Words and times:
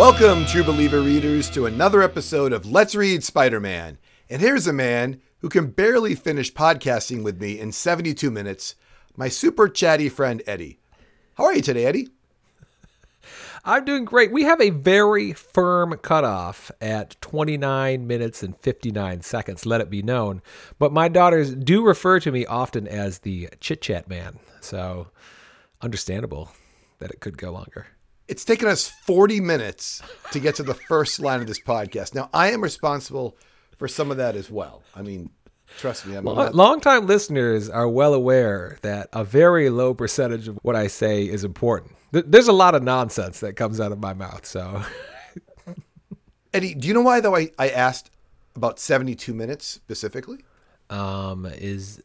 Welcome, 0.00 0.46
true 0.46 0.64
believer 0.64 1.02
readers, 1.02 1.50
to 1.50 1.66
another 1.66 2.00
episode 2.00 2.54
of 2.54 2.64
Let's 2.64 2.94
Read 2.94 3.22
Spider 3.22 3.60
Man. 3.60 3.98
And 4.30 4.40
here's 4.40 4.66
a 4.66 4.72
man 4.72 5.20
who 5.40 5.50
can 5.50 5.66
barely 5.66 6.14
finish 6.14 6.54
podcasting 6.54 7.22
with 7.22 7.38
me 7.38 7.60
in 7.60 7.70
72 7.70 8.30
minutes 8.30 8.76
my 9.14 9.28
super 9.28 9.68
chatty 9.68 10.08
friend, 10.08 10.42
Eddie. 10.46 10.80
How 11.34 11.44
are 11.44 11.52
you 11.54 11.60
today, 11.60 11.84
Eddie? 11.84 12.08
I'm 13.62 13.84
doing 13.84 14.06
great. 14.06 14.32
We 14.32 14.44
have 14.44 14.62
a 14.62 14.70
very 14.70 15.34
firm 15.34 15.94
cutoff 15.98 16.70
at 16.80 17.20
29 17.20 18.06
minutes 18.06 18.42
and 18.42 18.56
59 18.56 19.20
seconds, 19.20 19.66
let 19.66 19.82
it 19.82 19.90
be 19.90 20.00
known. 20.00 20.40
But 20.78 20.94
my 20.94 21.08
daughters 21.08 21.54
do 21.54 21.84
refer 21.84 22.20
to 22.20 22.32
me 22.32 22.46
often 22.46 22.88
as 22.88 23.18
the 23.18 23.50
chit 23.60 23.82
chat 23.82 24.08
man. 24.08 24.38
So 24.62 25.08
understandable 25.82 26.52
that 27.00 27.10
it 27.10 27.20
could 27.20 27.36
go 27.36 27.50
longer. 27.50 27.88
It's 28.30 28.44
taken 28.44 28.68
us 28.68 28.86
40 28.88 29.40
minutes 29.40 30.00
to 30.30 30.38
get 30.38 30.54
to 30.54 30.62
the 30.62 30.74
first 30.74 31.18
line 31.18 31.40
of 31.40 31.48
this 31.48 31.58
podcast. 31.60 32.14
Now, 32.14 32.30
I 32.32 32.52
am 32.52 32.62
responsible 32.62 33.36
for 33.76 33.88
some 33.88 34.12
of 34.12 34.18
that 34.18 34.36
as 34.36 34.48
well. 34.48 34.84
I 34.94 35.02
mean, 35.02 35.30
trust 35.78 36.06
me. 36.06 36.14
I'm 36.14 36.24
Long, 36.24 36.36
not, 36.36 36.54
longtime 36.54 37.06
listeners 37.06 37.68
are 37.68 37.88
well 37.88 38.14
aware 38.14 38.78
that 38.82 39.08
a 39.12 39.24
very 39.24 39.68
low 39.68 39.94
percentage 39.94 40.46
of 40.46 40.60
what 40.62 40.76
I 40.76 40.86
say 40.86 41.24
is 41.24 41.42
important. 41.42 41.96
There's 42.12 42.46
a 42.46 42.52
lot 42.52 42.76
of 42.76 42.84
nonsense 42.84 43.40
that 43.40 43.54
comes 43.54 43.80
out 43.80 43.90
of 43.90 43.98
my 43.98 44.14
mouth. 44.14 44.46
So 44.46 44.84
Eddie, 46.54 46.74
do 46.74 46.86
you 46.86 46.94
know 46.94 47.02
why, 47.02 47.20
though, 47.20 47.34
I, 47.34 47.50
I 47.58 47.70
asked 47.70 48.10
about 48.54 48.78
72 48.78 49.34
minutes 49.34 49.66
specifically? 49.66 50.38
um, 50.88 51.46
is. 51.46 52.00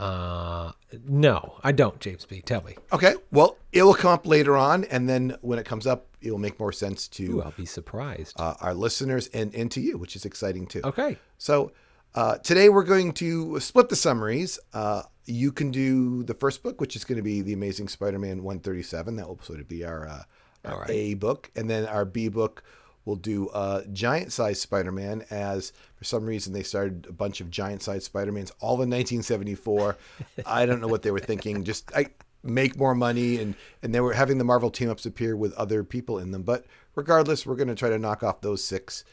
Uh, 0.00 0.72
no, 1.06 1.56
I 1.62 1.72
don't, 1.72 2.00
James 2.00 2.24
B. 2.24 2.40
Tell 2.40 2.62
me. 2.62 2.74
Okay. 2.92 3.14
Well, 3.30 3.58
it 3.72 3.82
will 3.82 3.94
come 3.94 4.12
up 4.12 4.26
later 4.26 4.56
on. 4.56 4.84
And 4.84 5.08
then 5.08 5.36
when 5.42 5.58
it 5.58 5.66
comes 5.66 5.86
up, 5.86 6.06
it 6.22 6.30
will 6.30 6.38
make 6.38 6.58
more 6.58 6.72
sense 6.72 7.06
to 7.08 7.36
Ooh, 7.36 7.42
I'll 7.42 7.50
be 7.52 7.66
surprised. 7.66 8.40
uh, 8.40 8.54
our 8.60 8.74
listeners 8.74 9.28
and, 9.34 9.54
and 9.54 9.70
to 9.72 9.80
you, 9.80 9.98
which 9.98 10.16
is 10.16 10.24
exciting 10.24 10.66
too. 10.66 10.80
okay. 10.84 11.18
So 11.38 11.72
uh, 12.14 12.38
today 12.38 12.68
we're 12.70 12.84
going 12.84 13.12
to 13.14 13.60
split 13.60 13.88
the 13.90 13.96
summaries. 13.96 14.58
Uh, 14.72 15.02
you 15.26 15.52
can 15.52 15.70
do 15.70 16.22
the 16.24 16.34
first 16.34 16.62
book, 16.62 16.80
which 16.80 16.96
is 16.96 17.04
going 17.04 17.16
to 17.16 17.22
be 17.22 17.42
The 17.42 17.52
Amazing 17.52 17.88
Spider-Man 17.88 18.42
137. 18.42 19.16
That 19.16 19.28
will 19.28 19.38
sort 19.42 19.60
of 19.60 19.68
be 19.68 19.84
our, 19.84 20.08
uh, 20.08 20.22
our 20.64 20.80
right. 20.80 20.90
A 20.90 21.14
book, 21.14 21.50
and 21.54 21.68
then 21.68 21.86
our 21.86 22.04
B 22.04 22.28
book 22.28 22.64
will 23.04 23.16
do 23.16 23.48
uh, 23.48 23.82
giant-sized 23.92 24.60
Spider-Man. 24.60 25.24
As 25.30 25.72
for 25.96 26.04
some 26.04 26.26
reason 26.26 26.52
they 26.52 26.62
started 26.62 27.06
a 27.08 27.12
bunch 27.12 27.40
of 27.40 27.50
giant-sized 27.50 28.04
Spider-Mans 28.04 28.52
all 28.60 28.82
in 28.82 28.90
1974. 28.90 29.96
I 30.46 30.66
don't 30.66 30.80
know 30.80 30.88
what 30.88 31.02
they 31.02 31.10
were 31.10 31.20
thinking. 31.20 31.64
Just 31.64 31.94
I 31.94 32.06
make 32.42 32.76
more 32.76 32.94
money, 32.94 33.38
and 33.38 33.54
and 33.82 33.94
they 33.94 34.00
were 34.00 34.14
having 34.14 34.38
the 34.38 34.44
Marvel 34.44 34.70
team-ups 34.70 35.06
appear 35.06 35.36
with 35.36 35.52
other 35.54 35.84
people 35.84 36.18
in 36.18 36.30
them. 36.30 36.42
But 36.42 36.66
regardless, 36.94 37.46
we're 37.46 37.56
going 37.56 37.68
to 37.68 37.74
try 37.74 37.90
to 37.90 37.98
knock 37.98 38.22
off 38.22 38.40
those 38.40 38.64
six 38.64 39.04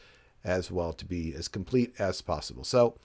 as 0.44 0.70
well 0.70 0.92
to 0.94 1.04
be 1.04 1.34
as 1.34 1.48
complete 1.48 1.94
as 1.98 2.22
possible. 2.22 2.64
So, 2.64 2.96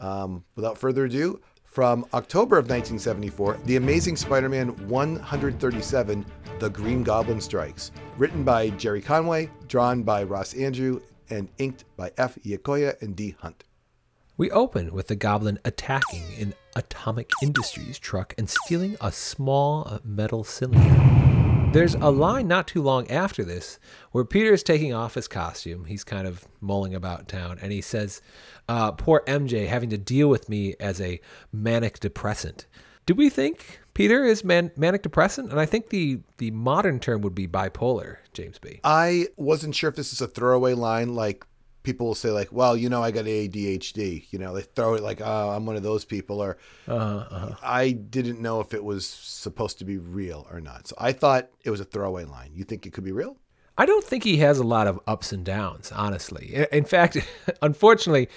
um, 0.00 0.44
without 0.54 0.78
further 0.78 1.04
ado, 1.04 1.40
from 1.76 2.06
October 2.14 2.56
of 2.56 2.70
1974, 2.70 3.58
The 3.66 3.76
Amazing 3.76 4.16
Spider 4.16 4.48
Man 4.48 4.68
137 4.88 6.24
The 6.58 6.70
Green 6.70 7.02
Goblin 7.02 7.38
Strikes. 7.38 7.92
Written 8.16 8.44
by 8.44 8.70
Gerry 8.70 9.02
Conway, 9.02 9.50
drawn 9.68 10.02
by 10.02 10.22
Ross 10.22 10.54
Andru, 10.54 11.02
and 11.28 11.50
inked 11.58 11.84
by 11.98 12.12
F. 12.16 12.38
Giacoia 12.42 12.94
and 13.02 13.14
D. 13.14 13.36
Hunt. 13.40 13.64
We 14.38 14.50
open 14.52 14.94
with 14.94 15.08
the 15.08 15.16
goblin 15.16 15.58
attacking 15.66 16.24
an 16.40 16.54
Atomic 16.74 17.30
Industries 17.42 17.98
truck 17.98 18.32
and 18.38 18.48
stealing 18.48 18.96
a 19.02 19.12
small 19.12 20.00
metal 20.02 20.44
cylinder. 20.44 21.45
There's 21.76 21.94
a 21.94 22.08
line 22.08 22.48
not 22.48 22.66
too 22.66 22.80
long 22.80 23.10
after 23.10 23.44
this 23.44 23.78
where 24.10 24.24
Peter 24.24 24.54
is 24.54 24.62
taking 24.62 24.94
off 24.94 25.12
his 25.12 25.28
costume. 25.28 25.84
He's 25.84 26.04
kind 26.04 26.26
of 26.26 26.48
mulling 26.58 26.94
about 26.94 27.28
town 27.28 27.58
and 27.60 27.70
he 27.70 27.82
says, 27.82 28.22
uh, 28.66 28.92
Poor 28.92 29.22
MJ 29.26 29.68
having 29.68 29.90
to 29.90 29.98
deal 29.98 30.28
with 30.28 30.48
me 30.48 30.74
as 30.80 31.02
a 31.02 31.20
manic 31.52 32.00
depressant. 32.00 32.64
Do 33.04 33.14
we 33.14 33.28
think 33.28 33.80
Peter 33.92 34.24
is 34.24 34.42
man- 34.42 34.72
manic 34.74 35.02
depressant? 35.02 35.50
And 35.50 35.60
I 35.60 35.66
think 35.66 35.90
the, 35.90 36.20
the 36.38 36.50
modern 36.50 36.98
term 36.98 37.20
would 37.20 37.34
be 37.34 37.46
bipolar, 37.46 38.16
James 38.32 38.58
B. 38.58 38.80
I 38.82 39.26
wasn't 39.36 39.74
sure 39.74 39.90
if 39.90 39.96
this 39.96 40.14
is 40.14 40.22
a 40.22 40.26
throwaway 40.26 40.72
line 40.72 41.14
like 41.14 41.44
people 41.86 42.08
will 42.08 42.14
say 42.16 42.30
like 42.30 42.48
well 42.50 42.76
you 42.76 42.88
know 42.88 43.00
i 43.02 43.12
got 43.12 43.24
adhd 43.26 44.24
you 44.32 44.38
know 44.40 44.52
they 44.52 44.62
throw 44.62 44.94
it 44.94 45.02
like 45.04 45.20
oh 45.24 45.50
i'm 45.50 45.64
one 45.64 45.76
of 45.76 45.84
those 45.84 46.04
people 46.04 46.42
or 46.42 46.58
Uh-huh, 46.88 47.54
i 47.62 47.92
didn't 47.92 48.40
know 48.42 48.58
if 48.60 48.74
it 48.74 48.82
was 48.82 49.06
supposed 49.06 49.78
to 49.78 49.84
be 49.84 49.96
real 49.96 50.46
or 50.50 50.60
not 50.60 50.88
so 50.88 50.96
i 50.98 51.12
thought 51.12 51.48
it 51.64 51.70
was 51.70 51.78
a 51.80 51.84
throwaway 51.84 52.24
line 52.24 52.50
you 52.54 52.64
think 52.64 52.86
it 52.86 52.92
could 52.92 53.04
be 53.04 53.12
real 53.12 53.36
I 53.78 53.84
don't 53.84 54.02
think 54.02 54.24
he 54.24 54.38
has 54.38 54.58
a 54.58 54.64
lot 54.64 54.86
of 54.86 54.98
ups 55.06 55.32
and 55.32 55.44
downs, 55.44 55.92
honestly. 55.92 56.66
In 56.72 56.86
fact, 56.86 57.18
unfortunately, 57.60 58.30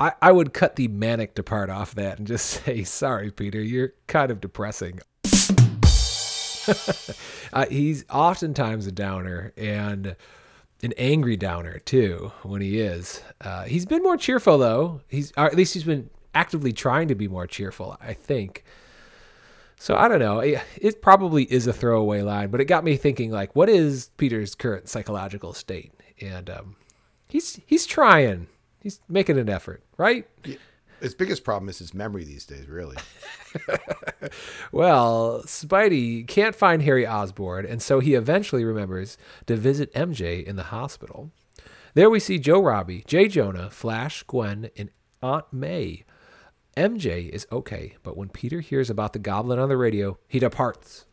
I, 0.00 0.12
I 0.22 0.32
would 0.32 0.54
cut 0.54 0.76
the 0.76 0.88
manic 0.88 1.34
to 1.34 1.42
part 1.42 1.68
off 1.68 1.94
that 1.96 2.16
and 2.16 2.26
just 2.26 2.46
say, 2.64 2.82
sorry, 2.82 3.30
Peter, 3.30 3.60
you're 3.60 3.92
kind 4.06 4.30
of 4.30 4.40
depressing. 4.40 5.00
uh, 7.52 7.66
he's 7.70 8.06
oftentimes 8.10 8.86
a 8.86 8.92
downer 8.92 9.52
and 9.58 10.16
an 10.82 10.92
angry 10.98 11.36
downer, 11.36 11.78
too, 11.80 12.32
when 12.42 12.60
he 12.60 12.80
is. 12.80 13.22
Uh, 13.40 13.64
he's 13.64 13.86
been 13.86 14.02
more 14.02 14.16
cheerful, 14.16 14.58
though. 14.58 15.00
He's, 15.08 15.32
or 15.36 15.46
at 15.46 15.56
least 15.56 15.74
he's 15.74 15.84
been 15.84 16.10
actively 16.34 16.72
trying 16.72 17.08
to 17.08 17.14
be 17.14 17.28
more 17.28 17.46
cheerful, 17.46 17.96
I 18.00 18.12
think. 18.12 18.64
So 19.78 19.96
I 19.96 20.08
don't 20.08 20.18
know. 20.20 20.40
It, 20.40 20.60
it 20.76 21.02
probably 21.02 21.44
is 21.44 21.66
a 21.66 21.72
throwaway 21.72 22.22
line, 22.22 22.50
but 22.50 22.60
it 22.60 22.64
got 22.66 22.84
me 22.84 22.96
thinking 22.96 23.30
like, 23.30 23.54
what 23.54 23.68
is 23.68 24.10
Peter's 24.16 24.54
current 24.54 24.88
psychological 24.88 25.52
state? 25.52 25.92
And 26.20 26.48
um, 26.48 26.76
he's 27.28 27.60
he's 27.66 27.86
trying. 27.86 28.46
He's 28.80 29.00
making 29.08 29.38
an 29.38 29.48
effort, 29.48 29.82
right? 29.96 30.26
His 31.06 31.14
biggest 31.14 31.44
problem 31.44 31.68
is 31.68 31.78
his 31.78 31.94
memory 31.94 32.24
these 32.24 32.44
days 32.44 32.66
really 32.66 32.96
Well, 34.72 35.44
Spidey 35.44 36.26
can't 36.26 36.56
find 36.56 36.82
Harry 36.82 37.06
Osborn, 37.06 37.64
and 37.64 37.80
so 37.80 38.00
he 38.00 38.14
eventually 38.14 38.64
remembers 38.64 39.16
to 39.46 39.54
visit 39.54 39.94
MJ 39.94 40.42
in 40.42 40.56
the 40.56 40.64
hospital. 40.64 41.30
There 41.94 42.10
we 42.10 42.18
see 42.18 42.40
Joe 42.40 42.60
Robbie, 42.60 43.04
J. 43.06 43.28
Jonah, 43.28 43.70
Flash, 43.70 44.24
Gwen, 44.24 44.68
and 44.76 44.90
Aunt 45.22 45.44
May. 45.52 46.02
MJ 46.76 47.28
is 47.28 47.46
okay, 47.52 47.94
but 48.02 48.16
when 48.16 48.28
Peter 48.28 48.58
hears 48.58 48.90
about 48.90 49.12
the 49.12 49.20
goblin 49.20 49.60
on 49.60 49.68
the 49.68 49.76
radio, 49.76 50.18
he 50.26 50.40
departs. 50.40 51.06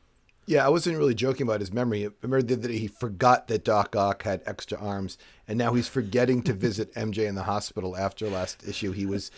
Yeah, 0.47 0.65
I 0.65 0.69
wasn't 0.69 0.97
really 0.97 1.13
joking 1.13 1.45
about 1.45 1.59
his 1.59 1.71
memory. 1.71 2.07
I 2.07 2.09
remember 2.23 2.55
that 2.55 2.71
he 2.71 2.87
forgot 2.87 3.47
that 3.47 3.63
Doc 3.63 3.95
Ock 3.95 4.23
had 4.23 4.41
extra 4.47 4.79
arms, 4.79 5.19
and 5.47 5.59
now 5.59 5.75
he's 5.75 5.87
forgetting 5.87 6.41
to 6.43 6.53
visit 6.53 6.91
MJ 6.95 7.27
in 7.27 7.35
the 7.35 7.43
hospital 7.43 7.95
after 7.95 8.27
last 8.27 8.67
issue. 8.67 8.91
He 8.91 9.05
was 9.05 9.29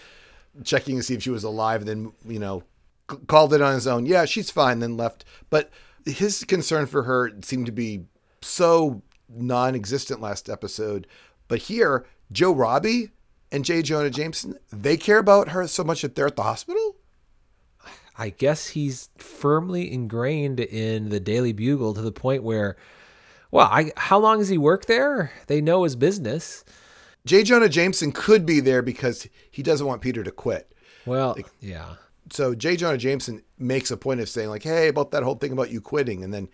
checking 0.64 0.98
to 0.98 1.04
see 1.04 1.14
if 1.14 1.24
she 1.24 1.30
was 1.30 1.44
alive, 1.44 1.82
and 1.82 1.88
then 1.88 2.12
you 2.26 2.40
know 2.40 2.64
c- 3.10 3.18
called 3.28 3.54
it 3.54 3.62
on 3.62 3.74
his 3.74 3.88
own. 3.88 4.06
Yeah, 4.06 4.26
she's 4.26 4.50
fine. 4.50 4.80
Then 4.80 4.98
left. 4.98 5.26
But 5.50 5.72
his 6.06 6.44
concern 6.44 6.86
for 6.86 7.04
her 7.04 7.32
seemed 7.42 7.66
to 7.66 7.72
be 7.72 8.06
so 8.42 9.02
non-existent 9.30 10.22
last 10.22 10.50
episode. 10.50 11.08
But 11.48 11.64
here, 11.64 12.06
Joe 12.32 12.54
Robbie 12.54 13.12
and 13.52 13.66
J. 13.66 13.82
Jonah 13.82 14.10
Jameson, 14.10 14.58
they 14.72 14.98
care 14.98 15.18
about 15.20 15.50
her 15.50 15.68
so 15.68 15.84
much 15.84 16.02
that 16.02 16.16
they're 16.16 16.28
at 16.28 16.36
the 16.36 16.44
hospital. 16.44 16.96
I 18.18 18.30
guess 18.30 18.68
he's 18.68 19.10
firmly 19.18 19.92
ingrained 19.92 20.60
in 20.60 21.10
the 21.10 21.20
Daily 21.20 21.54
Bugle 21.54 21.94
to 21.94 22.02
the 22.02 22.12
point 22.12 22.44
where, 22.44 22.78
well, 23.52 23.68
I, 23.70 23.92
how 23.98 24.20
long 24.20 24.40
has 24.40 24.48
he 24.50 24.58
worked 24.58 24.88
there? 24.88 25.32
They 25.48 25.60
know 25.60 25.84
his 25.84 25.96
business. 25.96 26.64
J. 27.26 27.44
Jonah 27.44 27.70
Jameson 27.70 28.12
could 28.12 28.46
be 28.46 28.60
there 28.60 28.82
because 28.82 29.28
he 29.52 29.64
doesn't 29.64 29.86
want 29.88 30.02
Peter 30.02 30.24
to 30.24 30.32
quit. 30.32 30.72
Well, 31.06 31.38
yeah. 31.60 31.96
So 32.32 32.56
J. 32.56 32.76
Jonah 32.76 32.98
Jameson 32.98 33.44
makes 33.60 33.92
a 33.92 33.98
point 33.98 34.20
of 34.20 34.30
saying 34.30 34.50
like, 34.50 34.64
"Hey, 34.64 34.88
about 34.88 35.12
that 35.12 35.24
whole 35.24 35.36
thing 35.36 35.52
about 35.52 35.70
you 35.72 35.82
quitting," 35.82 36.24
and 36.24 36.34
then 36.34 36.50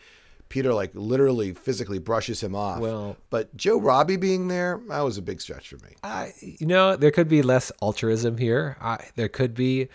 Peter 0.49 0.73
like 0.73 0.91
literally 0.93 1.53
physically 1.53 1.97
brushes 1.99 2.41
him 2.41 2.53
off. 2.55 2.79
Well- 2.79 3.15
but 3.29 3.55
Joe 3.55 3.79
Robbie 3.79 4.17
being 4.17 4.49
there, 4.49 4.81
that 4.89 4.99
was 5.01 5.17
a 5.17 5.21
big 5.21 5.39
stretch 5.39 5.69
for 5.69 5.77
me. 5.77 5.95
I, 6.03 6.33
you 6.41 6.67
know, 6.67 6.97
there 6.97 7.11
could 7.11 7.29
be 7.29 7.41
less 7.41 7.71
altruism 7.81 8.37
here. 8.37 8.75
I, 8.81 8.97
there 9.15 9.29
could 9.29 9.53
be, 9.53 9.87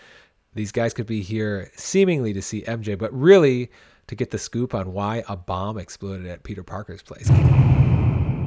these 0.55 0.71
guys 0.71 0.95
could 0.95 1.05
be 1.05 1.21
here 1.21 1.69
seemingly 1.75 2.33
to 2.33 2.41
see 2.41 2.63
MJ, 2.63 2.97
but 2.97 3.13
really 3.13 3.69
to 4.07 4.15
get 4.15 4.31
the 4.31 4.39
scoop 4.39 4.73
on 4.73 4.93
why 4.93 5.23
a 5.29 5.35
bomb 5.37 5.77
exploded 5.77 6.25
at 6.25 6.41
Peter 6.41 6.63
Parker's 6.63 7.03
place. 7.03 7.27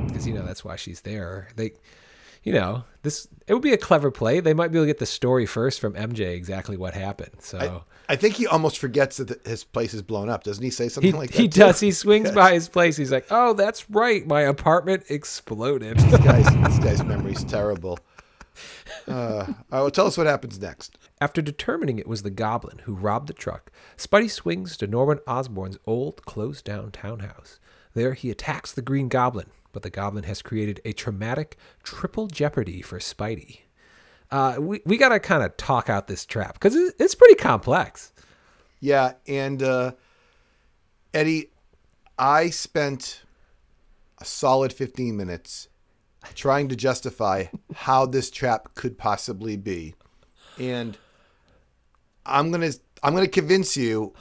Because, 0.06 0.26
you 0.26 0.34
know, 0.34 0.44
that's 0.44 0.64
why 0.64 0.74
she's 0.74 1.02
there. 1.02 1.48
They, 1.54 1.72
you 2.42 2.52
know, 2.52 2.84
this, 3.02 3.28
it 3.46 3.54
would 3.54 3.62
be 3.62 3.72
a 3.72 3.76
clever 3.78 4.10
play. 4.10 4.40
They 4.40 4.54
might 4.54 4.68
be 4.72 4.78
able 4.78 4.84
to 4.84 4.90
get 4.90 4.98
the 4.98 5.06
story 5.06 5.46
first 5.46 5.80
from 5.80 5.94
MJ 5.94 6.34
exactly 6.34 6.76
what 6.76 6.94
happened. 6.94 7.36
So. 7.40 7.84
I 8.08 8.16
think 8.16 8.34
he 8.34 8.46
almost 8.46 8.78
forgets 8.78 9.18
that 9.18 9.28
the, 9.44 9.48
his 9.48 9.62
place 9.62 9.94
is 9.94 10.02
blown 10.02 10.28
up. 10.28 10.42
Doesn't 10.42 10.64
he 10.64 10.70
say 10.70 10.88
something 10.88 11.12
He, 11.12 11.16
like 11.18 11.30
that? 11.30 11.38
he 11.40 11.48
too? 11.48 11.60
does. 11.60 11.78
He 11.80 11.92
swings 11.92 12.32
by 12.32 12.52
his 12.54 12.68
place. 12.68 12.96
He's 12.96 13.12
like, 13.12 13.26
"Oh, 13.30 13.52
that's 13.52 13.88
right. 13.88 14.26
My 14.26 14.40
apartment 14.40 15.04
exploded." 15.10 15.96
This 15.96 16.18
guy's, 16.20 16.44
this 16.64 16.78
guy's 16.80 17.04
memory's 17.04 17.44
terrible. 17.44 18.00
Uh, 19.06 19.12
all 19.12 19.46
right, 19.46 19.56
well, 19.70 19.90
tell 19.90 20.06
us 20.06 20.18
what 20.18 20.26
happens 20.26 20.58
next. 20.60 20.98
After 21.20 21.40
determining 21.40 21.98
it 22.00 22.08
was 22.08 22.22
the 22.22 22.30
goblin 22.30 22.78
who 22.84 22.94
robbed 22.94 23.28
the 23.28 23.32
truck, 23.32 23.70
Spidey 23.96 24.30
swings 24.30 24.76
to 24.78 24.86
Norman 24.88 25.20
Osborn's 25.26 25.78
old, 25.86 26.24
closed 26.24 26.64
down 26.64 26.90
townhouse. 26.90 27.60
There 27.94 28.14
he 28.14 28.30
attacks 28.30 28.72
the 28.72 28.82
Green 28.82 29.08
Goblin, 29.08 29.50
but 29.72 29.82
the 29.82 29.90
goblin 29.90 30.24
has 30.24 30.42
created 30.42 30.80
a 30.84 30.92
traumatic 30.92 31.56
triple 31.82 32.26
jeopardy 32.26 32.82
for 32.82 32.98
Spidey. 32.98 33.60
Uh, 34.30 34.56
we, 34.60 34.80
we 34.84 34.96
got 34.96 35.08
to 35.08 35.18
kind 35.18 35.42
of 35.42 35.56
talk 35.56 35.88
out 35.88 36.06
this 36.06 36.24
trap 36.24 36.54
because 36.54 36.76
it, 36.76 36.94
it's 36.98 37.14
pretty 37.14 37.34
complex. 37.34 38.12
Yeah, 38.78 39.14
and 39.26 39.62
uh, 39.62 39.92
Eddie, 41.12 41.50
I 42.18 42.50
spent 42.50 43.22
a 44.18 44.24
solid 44.24 44.72
15 44.72 45.16
minutes 45.16 45.68
trying 46.34 46.68
to 46.68 46.76
justify 46.76 47.46
how 47.74 48.06
this 48.06 48.30
trap 48.30 48.74
could 48.74 48.98
possibly 48.98 49.56
be. 49.56 49.94
And 50.58 50.96
I'm 52.26 52.52
to 52.52 52.78
I'm 53.02 53.16
to 53.16 53.26
convince 53.28 53.76
you 53.76 54.12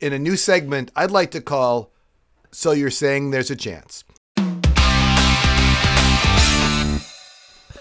in 0.00 0.12
a 0.12 0.18
new 0.18 0.36
segment 0.36 0.90
I'd 0.96 1.10
like 1.10 1.30
to 1.32 1.40
call 1.40 1.92
so 2.50 2.72
you're 2.72 2.90
saying 2.90 3.30
there's 3.30 3.50
a 3.50 3.56
chance. 3.56 4.04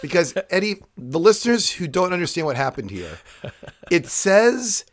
Because 0.01 0.34
Eddie, 0.50 0.81
the 0.98 1.19
listeners 1.19 1.72
who 1.72 1.88
don't 1.88 2.13
understand 2.13 2.48
what 2.48 2.56
happened 2.56 2.92
here, 2.92 3.19
it 3.92 4.07
says 4.07 4.86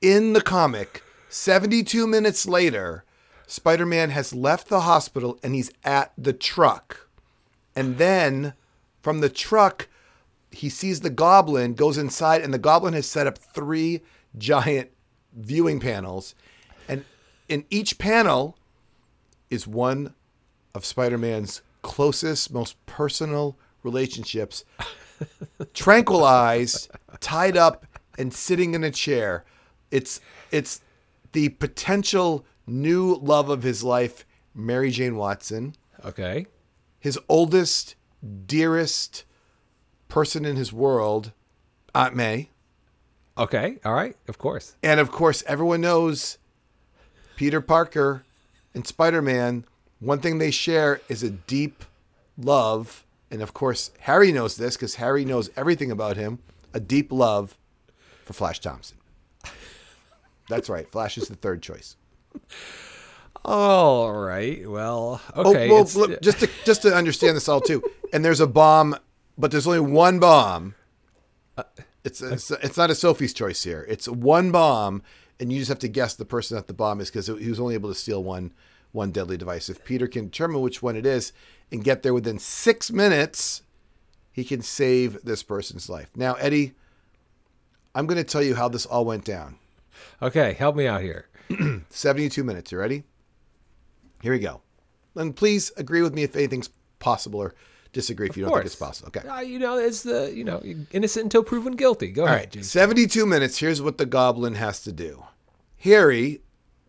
in 0.00 0.32
the 0.32 0.40
comic 0.40 1.02
72 1.28 2.06
minutes 2.06 2.46
later, 2.46 3.04
Spider 3.46 3.86
Man 3.86 4.10
has 4.10 4.32
left 4.32 4.68
the 4.68 4.80
hospital 4.80 5.38
and 5.42 5.54
he's 5.54 5.70
at 5.84 6.12
the 6.16 6.32
truck. 6.32 7.08
And 7.76 7.98
then 7.98 8.54
from 9.02 9.20
the 9.20 9.28
truck, 9.28 9.88
he 10.50 10.68
sees 10.68 11.00
the 11.00 11.10
goblin, 11.10 11.74
goes 11.74 11.96
inside, 11.96 12.42
and 12.42 12.52
the 12.52 12.58
goblin 12.58 12.94
has 12.94 13.06
set 13.06 13.26
up 13.26 13.38
three 13.38 14.00
giant 14.36 14.90
viewing 15.32 15.80
panels. 15.80 16.34
And 16.88 17.04
in 17.48 17.64
each 17.70 17.98
panel 17.98 18.56
is 19.48 19.66
one 19.66 20.14
of 20.74 20.84
Spider 20.84 21.18
Man's 21.18 21.62
closest, 21.82 22.52
most 22.52 22.84
personal 22.86 23.56
relationships, 23.82 24.64
tranquilized, 25.74 26.90
tied 27.20 27.56
up, 27.56 27.86
and 28.18 28.32
sitting 28.32 28.74
in 28.74 28.84
a 28.84 28.90
chair. 28.90 29.44
It's 29.90 30.20
it's 30.50 30.80
the 31.32 31.50
potential 31.50 32.44
new 32.66 33.16
love 33.16 33.48
of 33.50 33.62
his 33.62 33.82
life, 33.82 34.24
Mary 34.54 34.90
Jane 34.90 35.16
Watson, 35.16 35.74
Okay. 36.04 36.46
his 36.98 37.18
oldest, 37.28 37.94
dearest 38.46 39.24
person 40.08 40.44
in 40.44 40.56
his 40.56 40.72
world, 40.72 41.32
Aunt 41.94 42.14
May, 42.14 42.48
Okay. 43.38 43.78
All 43.84 43.94
right. 43.94 44.16
Of 44.28 44.36
course. 44.38 44.74
and 44.82 45.00
of 45.00 45.10
course, 45.10 45.42
everyone 45.46 45.80
knows 45.80 46.36
Peter 47.36 47.60
Parker 47.62 48.22
and 48.74 48.86
Spider 48.86 49.22
Man. 49.22 49.64
One 49.98 50.18
thing 50.20 50.38
they 50.38 50.50
share 50.50 51.00
is 51.08 51.22
a 51.22 51.30
deep 51.30 51.84
love, 52.36 53.04
and 53.30 53.42
of 53.42 53.52
course, 53.54 53.90
Harry 54.00 54.32
knows 54.32 54.56
this 54.56 54.76
because 54.76 54.96
Harry 54.96 55.24
knows 55.24 55.50
everything 55.56 55.90
about 55.90 56.16
him 56.16 56.38
a 56.74 56.80
deep 56.80 57.10
love 57.12 57.56
for 58.24 58.32
Flash 58.32 58.60
Thompson. 58.60 58.96
That's 60.48 60.68
right. 60.68 60.88
Flash 60.88 61.16
is 61.18 61.28
the 61.28 61.36
third 61.36 61.62
choice. 61.62 61.96
All 63.44 64.12
right. 64.12 64.68
Well, 64.68 65.20
Oh, 65.34 65.50
okay. 65.50 65.68
well, 65.70 65.78
it's- 65.80 65.96
look, 65.96 66.10
uh, 66.10 66.16
just 66.20 66.40
to 66.40 66.50
just 66.64 66.82
to 66.82 66.94
understand 66.94 67.36
this 67.36 67.48
all 67.48 67.60
too, 67.60 67.82
and 68.12 68.24
there's 68.24 68.40
a 68.40 68.46
bomb, 68.46 68.96
but 69.38 69.50
there's 69.50 69.66
only 69.66 69.80
one 69.80 70.18
bomb. 70.18 70.74
Uh, 71.56 71.62
it's 72.04 72.20
it's, 72.20 72.50
it's 72.50 72.76
not 72.76 72.90
a 72.90 72.94
Sophie's 72.94 73.32
choice 73.32 73.62
here. 73.62 73.86
It's 73.88 74.08
one 74.08 74.50
bomb, 74.50 75.02
and 75.38 75.50
you 75.52 75.58
just 75.58 75.68
have 75.70 75.78
to 75.80 75.88
guess 75.88 76.14
the 76.14 76.24
person 76.26 76.56
that 76.56 76.66
the 76.66 76.74
bomb 76.74 77.00
is 77.00 77.10
because 77.10 77.28
he 77.28 77.48
was 77.48 77.60
only 77.60 77.74
able 77.74 77.88
to 77.88 77.94
steal 77.94 78.22
one 78.22 78.52
one 78.92 79.10
deadly 79.10 79.36
device. 79.38 79.68
If 79.70 79.84
Peter 79.84 80.06
can 80.06 80.26
determine 80.26 80.60
which 80.60 80.82
one 80.82 80.96
it 80.96 81.06
is 81.06 81.32
and 81.72 81.84
get 81.84 82.02
there 82.02 82.14
within 82.14 82.38
six 82.38 82.90
minutes, 82.90 83.62
he 84.32 84.44
can 84.44 84.62
save 84.62 85.22
this 85.24 85.42
person's 85.42 85.88
life. 85.88 86.10
Now, 86.16 86.34
Eddie, 86.34 86.74
I'm 87.94 88.06
going 88.06 88.18
to 88.18 88.24
tell 88.24 88.42
you 88.42 88.54
how 88.54 88.68
this 88.68 88.86
all 88.86 89.04
went 89.04 89.24
down. 89.24 89.56
okay. 90.22 90.52
Help 90.54 90.76
me 90.76 90.86
out 90.86 91.02
here. 91.02 91.28
72 91.90 92.44
minutes. 92.44 92.72
You 92.72 92.78
ready? 92.78 93.04
Here 94.22 94.32
we 94.32 94.38
go. 94.38 94.60
And 95.16 95.34
please 95.34 95.72
agree 95.76 96.02
with 96.02 96.14
me 96.14 96.22
if 96.22 96.36
anything's 96.36 96.70
possible 96.98 97.40
or 97.40 97.54
disagree 97.92 98.28
if 98.28 98.36
you 98.36 98.44
don't 98.44 98.52
think 98.52 98.66
it's 98.66 98.76
possible. 98.76 99.08
Okay. 99.08 99.26
Uh, 99.26 99.40
you 99.40 99.58
know, 99.58 99.76
it's 99.76 100.02
the 100.02 100.32
you 100.32 100.44
know 100.44 100.62
innocent 100.92 101.24
until 101.24 101.42
proven 101.42 101.74
guilty. 101.74 102.08
Go 102.08 102.22
All 102.22 102.28
ahead, 102.28 102.38
right. 102.38 102.50
James. 102.50 102.70
72 102.70 103.26
minutes. 103.26 103.58
Here's 103.58 103.82
what 103.82 103.98
the 103.98 104.06
goblin 104.06 104.54
has 104.54 104.82
to 104.82 104.92
do 104.92 105.24
Harry 105.78 106.42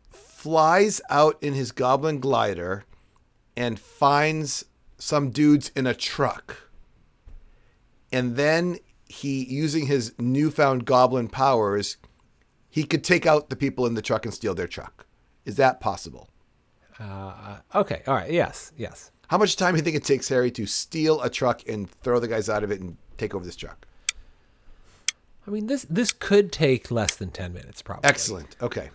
flies 0.10 1.02
out 1.10 1.38
in 1.42 1.54
his 1.54 1.72
goblin 1.72 2.20
glider 2.20 2.84
and 3.56 3.80
finds 3.80 4.66
some 5.02 5.32
dudes 5.32 5.72
in 5.76 5.88
a 5.88 5.94
truck. 5.96 6.70
And 8.12 8.36
then 8.36 8.78
he, 9.08 9.44
using 9.46 9.88
his 9.88 10.14
newfound 10.20 10.86
goblin 10.86 11.28
powers, 11.28 11.98
he 12.70 12.84
could 12.84 13.04
take 13.04 13.26
out 13.26 13.50
the 13.50 13.56
people 13.56 13.86
in 13.86 13.96
the 13.96 14.02
truck 14.02 14.26
and 14.26 14.34
steal 14.34 14.54
their 14.54 14.68
truck. 14.68 15.06
Is 15.44 15.56
that 15.56 15.80
possible? 15.80 16.30
Uh, 17.00 17.58
okay. 17.74 18.04
All 18.06 18.14
right. 18.14 18.32
Yes. 18.32 18.72
Yes. 18.78 19.12
How 19.28 19.38
much 19.38 19.56
time 19.56 19.74
do 19.74 19.78
you 19.78 19.84
think 19.84 19.96
it 19.96 20.04
takes 20.04 20.30
Harry 20.30 20.52
to 20.52 20.66
steal 20.66 21.22
a 21.22 21.30
truck 21.30 21.68
and 21.68 21.90
throw 21.90 22.20
the 22.20 22.28
guys 22.28 22.48
out 22.48 22.64
of 22.64 22.72
it 22.72 22.80
and 22.80 22.98
take 23.18 23.34
over 23.34 23.44
this 23.44 23.56
truck? 23.56 23.88
I 25.48 25.50
mean, 25.50 25.66
this 25.66 25.88
this 25.90 26.12
could 26.12 26.52
take 26.52 26.92
less 26.92 27.16
than 27.16 27.32
ten 27.32 27.54
minutes, 27.54 27.82
probably. 27.82 28.08
Excellent. 28.08 28.56
Okay. 28.62 28.92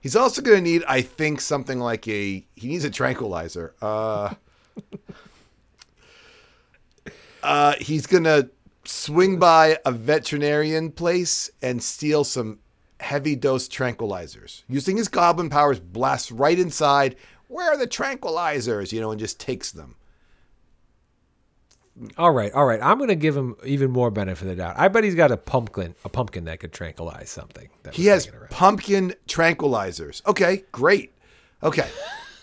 He's 0.00 0.16
also 0.16 0.40
going 0.40 0.56
to 0.56 0.62
need, 0.62 0.82
I 0.88 1.02
think, 1.02 1.40
something 1.40 1.78
like 1.78 2.08
a. 2.08 2.46
He 2.56 2.68
needs 2.68 2.84
a 2.84 2.90
tranquilizer. 2.90 3.74
Uh, 3.82 4.34
uh, 7.42 7.74
he's 7.80 8.06
going 8.06 8.24
to 8.24 8.50
swing 8.84 9.38
by 9.38 9.78
a 9.84 9.92
veterinarian 9.92 10.90
place 10.90 11.50
and 11.62 11.82
steal 11.82 12.24
some 12.24 12.58
heavy 13.00 13.36
dose 13.36 13.68
tranquilizers. 13.68 14.62
Using 14.68 14.96
his 14.96 15.08
goblin 15.08 15.50
powers, 15.50 15.80
blasts 15.80 16.32
right 16.32 16.58
inside. 16.58 17.16
Where 17.48 17.72
are 17.72 17.76
the 17.76 17.86
tranquilizers? 17.86 18.92
You 18.92 19.00
know, 19.00 19.10
and 19.10 19.20
just 19.20 19.38
takes 19.40 19.72
them. 19.72 19.96
All 22.16 22.30
right. 22.30 22.52
All 22.52 22.64
right. 22.64 22.80
I'm 22.82 22.96
going 22.96 23.08
to 23.08 23.14
give 23.14 23.36
him 23.36 23.54
even 23.64 23.90
more 23.90 24.10
benefit 24.10 24.48
of 24.48 24.56
the 24.56 24.62
doubt. 24.62 24.76
I 24.78 24.88
bet 24.88 25.04
he's 25.04 25.14
got 25.14 25.30
a 25.30 25.36
pumpkin, 25.36 25.94
a 26.04 26.08
pumpkin 26.08 26.44
that 26.44 26.60
could 26.60 26.72
tranquilize 26.72 27.28
something. 27.28 27.68
He 27.92 28.06
has 28.06 28.30
pumpkin 28.50 29.14
tranquilizers. 29.28 30.24
Okay, 30.26 30.64
great. 30.72 31.12
Okay. 31.62 31.88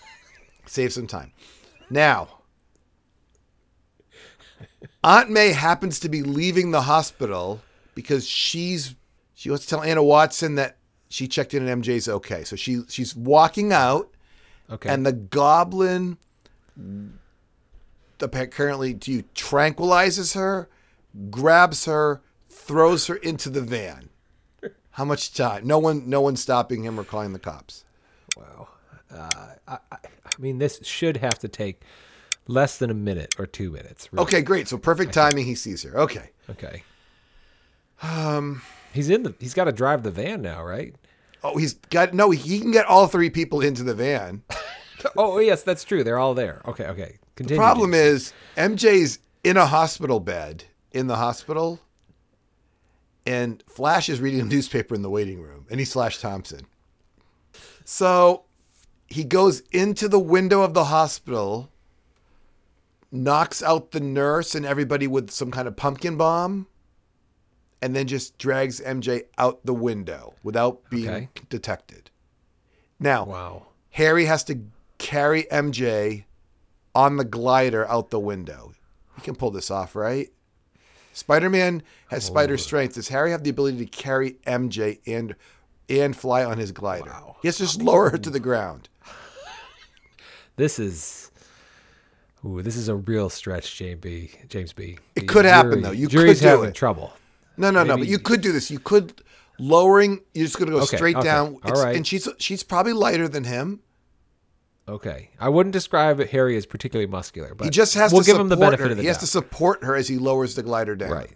Save 0.67 0.93
some 0.93 1.07
time. 1.07 1.31
Now, 1.89 2.38
Aunt 5.03 5.29
May 5.29 5.51
happens 5.51 5.99
to 6.01 6.09
be 6.09 6.21
leaving 6.23 6.71
the 6.71 6.81
hospital 6.81 7.61
because 7.95 8.27
she's 8.27 8.95
she 9.33 9.49
wants 9.49 9.65
to 9.65 9.69
tell 9.69 9.81
Anna 9.83 10.03
Watson 10.03 10.55
that 10.55 10.77
she 11.09 11.27
checked 11.27 11.53
in 11.53 11.67
and 11.67 11.83
MJ's 11.83 12.07
okay. 12.09 12.43
So 12.43 12.55
she 12.55 12.81
she's 12.89 13.15
walking 13.15 13.71
out 13.71 14.09
Okay. 14.71 14.89
and 14.89 15.05
the 15.05 15.13
goblin 15.13 16.17
apparently 18.21 18.93
to 18.93 19.11
you 19.11 19.23
tranquilizes 19.35 20.35
her, 20.35 20.69
grabs 21.29 21.85
her, 21.85 22.21
throws 22.49 23.07
her 23.07 23.15
into 23.15 23.49
the 23.49 23.61
van. 23.61 24.09
How 24.91 25.05
much 25.05 25.33
time? 25.33 25.65
No 25.65 25.79
one, 25.79 26.09
no 26.09 26.21
one 26.21 26.35
stopping 26.35 26.83
him 26.83 26.99
or 26.99 27.03
calling 27.03 27.33
the 27.33 27.39
cops. 27.39 27.85
wow. 28.37 28.67
Uh, 29.11 29.29
I, 29.67 29.77
I, 29.91 29.95
I 29.95 30.29
mean, 30.37 30.59
this 30.59 30.79
should 30.83 31.17
have 31.17 31.39
to 31.39 31.47
take 31.47 31.81
less 32.49 32.77
than 32.77 32.89
a 32.89 32.93
minute 32.93 33.35
or 33.37 33.45
two 33.45 33.71
minutes. 33.71 34.09
really. 34.11 34.23
Okay, 34.23 34.41
great. 34.41 34.67
So 34.67 34.77
perfect 34.77 35.13
timing. 35.13 35.45
He 35.45 35.55
sees 35.55 35.83
her. 35.83 35.97
Okay. 35.97 36.31
Okay. 36.49 36.83
Um, 38.01 38.61
he's 38.91 39.09
in 39.09 39.23
the. 39.23 39.33
He's 39.39 39.53
got 39.53 39.65
to 39.65 39.71
drive 39.71 40.03
the 40.03 40.11
van 40.11 40.41
now, 40.41 40.63
right? 40.63 40.95
Oh, 41.43 41.57
he's 41.57 41.75
got 41.75 42.13
no. 42.13 42.31
He 42.31 42.59
can 42.59 42.71
get 42.71 42.85
all 42.85 43.07
three 43.07 43.29
people 43.29 43.61
into 43.61 43.83
the 43.83 43.93
van. 43.95 44.43
Oh 45.15 45.39
yes, 45.39 45.63
that's 45.63 45.85
true. 45.85 46.03
They're 46.03 46.19
all 46.19 46.33
there. 46.33 46.61
Okay. 46.65 46.83
Okay. 46.87 47.19
Continue. 47.37 47.57
Problem 47.57 47.93
is, 47.93 48.33
MJ's 48.57 49.19
in 49.45 49.55
a 49.55 49.65
hospital 49.65 50.19
bed 50.19 50.65
in 50.91 51.07
the 51.07 51.15
hospital, 51.15 51.79
and 53.25 53.63
Flash 53.69 54.09
is 54.09 54.19
reading 54.19 54.41
a 54.41 54.43
newspaper 54.43 54.93
in 54.93 55.01
the 55.01 55.09
waiting 55.09 55.41
room, 55.41 55.65
and 55.69 55.79
he's 55.79 55.93
Flash 55.93 56.17
Thompson. 56.19 56.65
So 57.85 58.43
he 59.07 59.23
goes 59.23 59.61
into 59.71 60.09
the 60.09 60.19
window 60.19 60.63
of 60.63 60.73
the 60.73 60.83
hospital, 60.83 61.71
knocks 63.11 63.63
out 63.63 63.91
the 63.91 63.99
nurse 63.99 64.53
and 64.55 64.65
everybody 64.65 65.07
with 65.07 65.31
some 65.31 65.51
kind 65.51 65.67
of 65.67 65.75
pumpkin 65.75 66.15
bomb, 66.17 66.67
and 67.81 67.95
then 67.95 68.07
just 68.07 68.37
drags 68.37 68.79
MJ 68.81 69.23
out 69.37 69.65
the 69.65 69.73
window 69.73 70.33
without 70.43 70.89
being 70.89 71.09
Okay. 71.09 71.29
detected. 71.49 72.11
Now, 72.99 73.25
Wow. 73.25 73.65
Harry 73.91 74.25
has 74.25 74.43
to 74.45 74.59
carry 74.97 75.43
MJ 75.51 76.25
on 76.93 77.17
the 77.17 77.23
glider 77.23 77.87
out 77.87 78.09
the 78.09 78.19
window. 78.19 78.73
He 79.15 79.21
can 79.21 79.35
pull 79.35 79.51
this 79.51 79.71
off, 79.71 79.95
right? 79.95 80.29
Oh, 80.75 80.79
spider 81.13 81.49
Man 81.49 81.81
has 82.09 82.23
spider 82.25 82.57
strength. 82.57 82.95
Does 82.95 83.07
Harry 83.07 83.31
have 83.31 83.43
the 83.43 83.49
ability 83.49 83.77
to 83.79 83.85
carry 83.85 84.33
MJ 84.45 84.99
and 85.07 85.35
and 85.89 86.15
fly 86.15 86.43
on 86.43 86.57
his 86.59 86.71
glider? 86.71 87.09
Wow. 87.09 87.37
He 87.41 87.47
has 87.47 87.57
to 87.57 87.63
just 87.63 87.81
lower 87.81 88.09
her 88.11 88.17
to 88.17 88.29
the 88.29 88.39
ground. 88.39 88.89
This 90.55 90.77
is. 90.77 91.28
Ooh, 92.45 92.61
this 92.61 92.75
is 92.77 92.87
a 92.87 92.95
real 92.95 93.29
stretch, 93.29 93.75
James 93.77 93.99
B. 93.99 94.31
James 94.47 94.71
B. 94.73 94.97
It 95.15 95.27
could 95.27 95.45
happen, 95.45 95.81
though. 95.81 95.91
You 95.91 96.07
could 96.07 96.11
jury's 96.19 96.39
do 96.39 96.47
having 96.47 96.69
it. 96.69 96.75
trouble. 96.75 97.13
No, 97.57 97.69
no, 97.71 97.83
no. 97.83 97.97
But 97.97 98.07
you 98.07 98.17
could 98.19 98.41
do 98.41 98.51
this. 98.53 98.71
You 98.71 98.79
could 98.79 99.21
lowering. 99.59 100.21
You're 100.33 100.45
just 100.45 100.57
going 100.57 100.71
to 100.71 100.77
go 100.77 100.83
Okay, 100.83 100.95
straight 100.95 101.17
okay, 101.17 101.25
down. 101.25 101.57
all 101.63 101.73
right. 101.83 101.95
And 101.95 102.07
she's 102.07 102.27
she's 102.39 102.63
probably 102.63 102.93
lighter 102.93 103.27
than 103.27 103.43
him. 103.43 103.81
Okay, 104.87 105.29
I 105.39 105.49
wouldn't 105.49 105.73
describe 105.73 106.19
Harry 106.29 106.55
as 106.57 106.65
particularly 106.65 107.05
muscular, 107.11 107.53
but 107.53 107.65
He 107.65 107.69
just 107.69 107.93
has 107.93 108.11
we'll 108.11 108.21
to 108.23 108.25
give 108.31 108.39
him 108.39 108.47
the 108.49 108.57
benefit 108.57 108.85
her. 108.85 108.91
of 108.91 108.97
the 108.97 109.03
he 109.03 109.07
has 109.07 109.19
to 109.19 109.27
support 109.27 109.83
her 109.83 109.95
as 109.95 110.07
he 110.07 110.17
lowers 110.17 110.55
the 110.55 110.63
glider 110.63 110.95
down. 110.95 111.11
Right. 111.11 111.29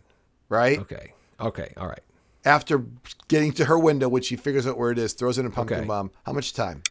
Right. 0.49 0.79
Okay. 0.79 1.13
Okay. 1.39 1.73
All 1.77 1.87
right. 1.87 1.99
After 2.45 2.83
getting 3.27 3.51
to 3.53 3.65
her 3.65 3.77
window, 3.77 4.09
which 4.09 4.25
she 4.25 4.37
figures 4.37 4.65
out 4.65 4.77
where 4.77 4.89
it 4.91 4.97
is, 4.97 5.13
throws 5.13 5.37
in 5.37 5.45
a 5.45 5.49
pumpkin 5.51 5.79
Okay. 5.79 5.87
bomb. 5.87 6.09
How 6.25 6.31
much 6.33 6.53
time? 6.53 6.81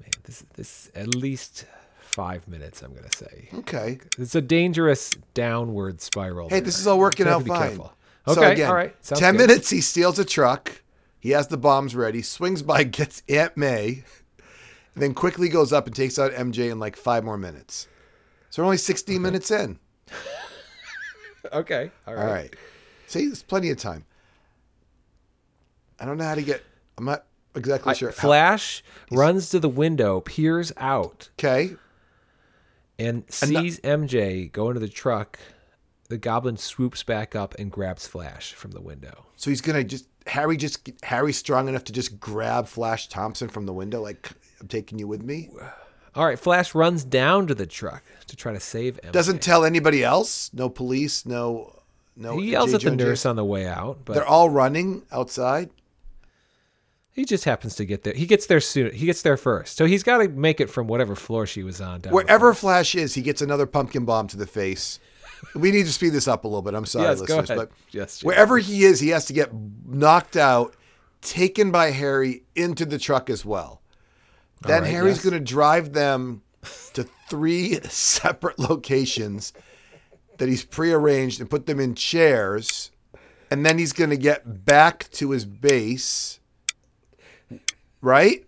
Man, 0.00 0.10
this 0.24 0.44
this 0.54 0.90
at 0.94 1.14
least 1.14 1.66
five 2.10 2.46
minutes. 2.48 2.82
I'm 2.82 2.94
gonna 2.94 3.12
say 3.14 3.48
Okay. 3.54 3.98
it's 4.18 4.34
a 4.34 4.40
dangerous 4.40 5.14
downward 5.34 6.00
spiral. 6.00 6.48
Hey, 6.48 6.56
there. 6.56 6.62
this 6.66 6.78
is 6.78 6.86
all 6.86 6.98
working 6.98 7.26
out 7.28 7.44
fine. 7.46 7.58
careful. 7.68 7.92
So 8.26 8.32
Okay. 8.42 8.52
again, 8.52 8.68
all 8.68 8.74
right. 8.74 8.94
Sounds 9.04 9.20
ten 9.20 9.36
good. 9.36 9.48
minutes. 9.48 9.70
He 9.70 9.80
steals 9.80 10.18
a 10.18 10.24
truck. 10.24 10.82
He 11.18 11.30
has 11.30 11.48
the 11.48 11.56
bombs 11.56 11.94
ready. 11.94 12.22
Swings 12.22 12.62
by, 12.62 12.82
gets 12.98 13.22
Aunt 13.28 13.56
May, 13.56 14.04
and 14.94 15.02
then 15.02 15.14
quickly 15.14 15.48
goes 15.48 15.72
up 15.72 15.86
and 15.86 15.94
takes 15.94 16.18
out 16.18 16.32
MJ 16.32 16.70
in 16.70 16.78
like 16.78 16.96
five 16.96 17.24
more 17.24 17.38
minutes. 17.38 17.88
So 18.50 18.62
we're 18.62 18.66
only 18.66 18.76
16 18.78 19.20
minutes 19.22 19.50
in. 19.50 19.78
Okay. 21.52 21.90
All 22.06 22.14
right. 22.14 22.22
All 22.26 22.30
right. 22.32 22.54
See, 23.06 23.26
there's 23.26 23.42
plenty 23.42 23.70
of 23.70 23.78
time. 23.78 24.04
I 25.98 26.04
don't 26.04 26.18
know 26.18 26.24
how 26.24 26.34
to 26.34 26.42
get. 26.42 26.62
I'm 26.98 27.06
not 27.06 27.24
exactly 27.54 27.90
I- 27.90 27.94
sure. 27.94 28.10
how- 28.10 28.14
Flash 28.16 28.84
runs 29.10 29.48
to 29.50 29.58
the 29.58 29.68
window, 29.68 30.20
peers 30.20 30.70
out, 30.76 31.30
okay. 31.38 31.76
And 33.00 33.24
sees 33.32 33.80
MJ 33.80 34.50
go 34.52 34.68
into 34.68 34.80
the 34.80 34.88
truck. 34.88 35.38
The 36.08 36.18
goblin 36.18 36.56
swoops 36.56 37.02
back 37.02 37.34
up 37.36 37.54
and 37.58 37.70
grabs 37.70 38.06
Flash 38.06 38.52
from 38.52 38.72
the 38.72 38.80
window. 38.80 39.26
So 39.36 39.50
he's 39.50 39.60
gonna 39.60 39.84
just 39.84 40.06
Harry 40.26 40.56
just 40.56 40.90
Harry's 41.02 41.36
strong 41.38 41.68
enough 41.68 41.84
to 41.84 41.92
just 41.92 42.20
grab 42.20 42.66
Flash 42.66 43.08
Thompson 43.08 43.48
from 43.48 43.66
the 43.66 43.72
window, 43.72 44.02
like 44.02 44.30
I'm 44.60 44.68
taking 44.68 44.98
you 44.98 45.06
with 45.06 45.22
me. 45.22 45.50
All 46.14 46.26
right, 46.26 46.38
Flash 46.38 46.74
runs 46.74 47.04
down 47.04 47.46
to 47.46 47.54
the 47.54 47.66
truck 47.66 48.02
to 48.26 48.36
try 48.36 48.52
to 48.52 48.60
save 48.60 49.00
MJ. 49.02 49.12
Doesn't 49.12 49.40
tell 49.42 49.64
anybody 49.64 50.02
else. 50.02 50.50
No 50.52 50.68
police. 50.68 51.24
No. 51.24 51.76
No. 52.16 52.36
he 52.36 52.50
yells 52.50 52.70
J. 52.70 52.76
at 52.76 52.82
the 52.82 52.96
nurse 52.96 53.24
on 53.24 53.36
the 53.36 53.44
way 53.44 53.66
out, 53.66 54.00
but 54.04 54.14
They're 54.14 54.26
all 54.26 54.50
running 54.50 55.04
outside. 55.12 55.70
He 57.12 57.24
just 57.24 57.44
happens 57.44 57.74
to 57.76 57.84
get 57.84 58.04
there. 58.04 58.14
He 58.14 58.26
gets 58.26 58.46
there 58.46 58.60
soon. 58.60 58.92
He 58.94 59.06
gets 59.06 59.22
there 59.22 59.36
first, 59.36 59.76
so 59.76 59.84
he's 59.84 60.02
got 60.02 60.18
to 60.18 60.28
make 60.28 60.60
it 60.60 60.70
from 60.70 60.86
whatever 60.86 61.14
floor 61.14 61.46
she 61.46 61.62
was 61.62 61.80
on 61.80 62.00
down. 62.00 62.12
Wherever 62.12 62.54
Flash 62.54 62.94
is, 62.94 63.14
he 63.14 63.22
gets 63.22 63.42
another 63.42 63.66
pumpkin 63.66 64.04
bomb 64.04 64.28
to 64.28 64.36
the 64.36 64.46
face. 64.46 65.00
We 65.54 65.70
need 65.70 65.86
to 65.86 65.92
speed 65.92 66.10
this 66.10 66.28
up 66.28 66.44
a 66.44 66.48
little 66.48 66.62
bit. 66.62 66.74
I'm 66.74 66.86
sorry, 66.86 67.06
Yes, 67.06 67.20
listeners, 67.20 67.48
but 67.48 67.70
Yes, 67.90 68.22
wherever 68.22 68.58
he 68.58 68.84
is, 68.84 69.00
he 69.00 69.08
has 69.08 69.24
to 69.26 69.32
get 69.32 69.50
knocked 69.86 70.36
out, 70.36 70.74
taken 71.22 71.70
by 71.70 71.90
Harry 71.90 72.42
into 72.54 72.84
the 72.84 72.98
truck 72.98 73.30
as 73.30 73.44
well. 73.44 73.80
Then 74.62 74.82
right, 74.82 74.90
Harry's 74.90 75.16
yes. 75.16 75.24
going 75.24 75.34
to 75.34 75.40
drive 75.40 75.92
them 75.92 76.42
to 76.92 77.08
three 77.28 77.80
separate 77.84 78.58
locations 78.58 79.52
that 80.38 80.48
he's 80.48 80.64
prearranged 80.64 81.40
and 81.40 81.48
put 81.48 81.66
them 81.66 81.80
in 81.80 81.94
chairs, 81.94 82.90
and 83.50 83.64
then 83.64 83.78
he's 83.78 83.92
going 83.92 84.10
to 84.10 84.16
get 84.16 84.64
back 84.64 85.10
to 85.12 85.30
his 85.30 85.44
base. 85.44 86.39
Right? 88.00 88.44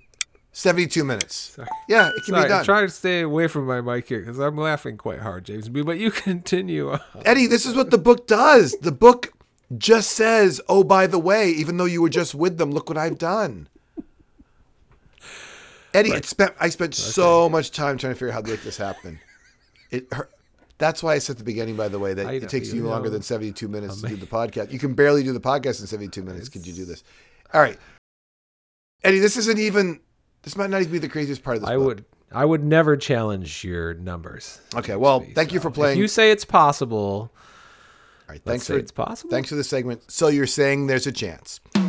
72 0.53 1.03
minutes. 1.03 1.59
Yeah, 1.89 2.09
it 2.09 2.25
can 2.25 2.35
Sorry, 2.35 2.43
be 2.43 2.49
done. 2.49 2.59
I'm 2.59 2.65
trying 2.65 2.87
to 2.87 2.93
stay 2.93 3.23
away 3.23 3.49
from 3.49 3.67
my 3.67 3.81
mic 3.81 4.07
here 4.07 4.21
because 4.21 4.39
I'm 4.39 4.57
laughing 4.57 4.99
quite 4.99 5.21
hard, 5.21 5.45
James 5.45 5.69
B. 5.69 5.83
But 5.83 5.99
you 5.99 6.11
continue. 6.11 6.99
Eddie, 7.25 7.47
this 7.47 7.65
is 7.65 7.75
what 7.75 7.91
the 7.91 7.99
book 7.99 8.27
does. 8.27 8.77
The 8.83 8.93
book 8.93 9.33
just 9.79 10.11
says, 10.11 10.61
"Oh, 10.69 10.85
by 10.85 11.07
the 11.07 11.19
way, 11.19 11.51
even 11.51 11.79
though 11.79 11.87
you 11.87 12.03
were 12.03 12.11
just 12.11 12.35
with 12.35 12.59
them, 12.59 12.71
look 12.71 12.89
what 12.89 12.99
I've 12.99 13.19
done." 13.19 13.69
Eddie, 15.95 16.11
it 16.11 16.25
spent 16.27 16.55
I 16.61 16.69
spent 16.69 16.95
so 16.95 17.49
much 17.49 17.71
time 17.71 17.97
trying 17.97 18.13
to 18.13 18.19
figure 18.19 18.29
out 18.29 18.35
how 18.35 18.41
to 18.43 18.51
make 18.51 18.63
this 18.63 18.77
happen. 18.77 19.19
It 19.91 20.13
hurt. 20.13 20.31
That's 20.79 21.03
why 21.03 21.15
I 21.15 21.19
said 21.19 21.35
at 21.35 21.39
the 21.39 21.45
beginning, 21.45 21.77
by 21.77 21.89
the 21.89 21.99
way, 21.99 22.13
that 22.13 22.35
it 22.35 22.49
takes 22.49 22.73
you 22.73 22.83
you 22.83 22.89
longer 22.89 23.09
know. 23.09 23.13
than 23.13 23.23
72 23.23 23.69
minutes 23.69 24.01
to 24.03 24.09
do 24.09 24.17
the 24.17 24.27
podcast. 24.27 24.73
You 24.73 24.81
can 24.81 24.95
barely 24.95 25.23
do 25.23 25.33
the 25.33 25.41
podcast 25.41 25.81
in 25.81 25.87
72 25.87 26.23
minutes. 26.23 26.49
Could 26.49 26.67
you 26.67 26.73
do 26.73 26.85
this? 26.85 27.05
All 27.55 27.61
right. 27.61 27.79
Eddie, 29.05 29.19
this 29.19 29.37
isn't 29.37 29.59
even, 29.59 30.01
this 30.43 30.57
might 30.57 30.71
not 30.71 30.81
even 30.81 30.93
be 30.93 30.99
the 30.99 31.09
craziest 31.09 31.43
part 31.43 31.57
of 31.57 31.63
this 31.63 31.71
I 31.71 31.77
book. 31.77 31.87
would. 31.87 32.05
I 32.31 32.45
would 32.45 32.63
never 32.65 32.97
challenge 32.97 33.65
your 33.65 33.95
numbers. 33.95 34.61
Okay, 34.75 34.97
well, 34.97 35.25
thank 35.35 35.53
you 35.53 35.61
for 35.61 35.69
If 35.69 35.75
playing. 35.75 35.99
you 35.99 36.09
say 36.09 36.31
it's 36.31 36.45
possible, 36.47 37.31
All 37.31 37.33
right, 38.29 38.41
thanks 38.43 38.65
say 38.67 38.75
for, 38.75 38.81
it's 38.81 38.93
possible. 38.93 39.31
thanks 39.31 39.51
for 39.51 39.57
the 39.57 39.65
segment. 39.65 40.11
So 40.11 40.29
you're 40.29 40.47
saying 40.47 40.87
there's 40.87 41.07
a 41.07 41.13
chance. 41.13 41.61
There's 41.75 41.85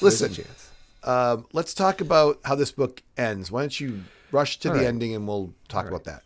a 0.00 0.04
Listen, 0.04 0.32
chance. 0.32 0.70
Um, 1.04 1.46
let's 1.52 1.72
talk 1.74 2.00
about 2.00 2.40
how 2.44 2.56
this 2.56 2.72
book 2.72 3.02
ends. 3.16 3.52
Why 3.52 3.60
don't 3.60 3.78
you 3.78 4.02
rush 4.32 4.58
to 4.60 4.68
All 4.68 4.74
the 4.74 4.80
right. 4.80 4.88
ending 4.88 5.14
and 5.14 5.28
we'll 5.28 5.54
talk 5.68 5.86
about 5.86 6.02
that. 6.04 6.22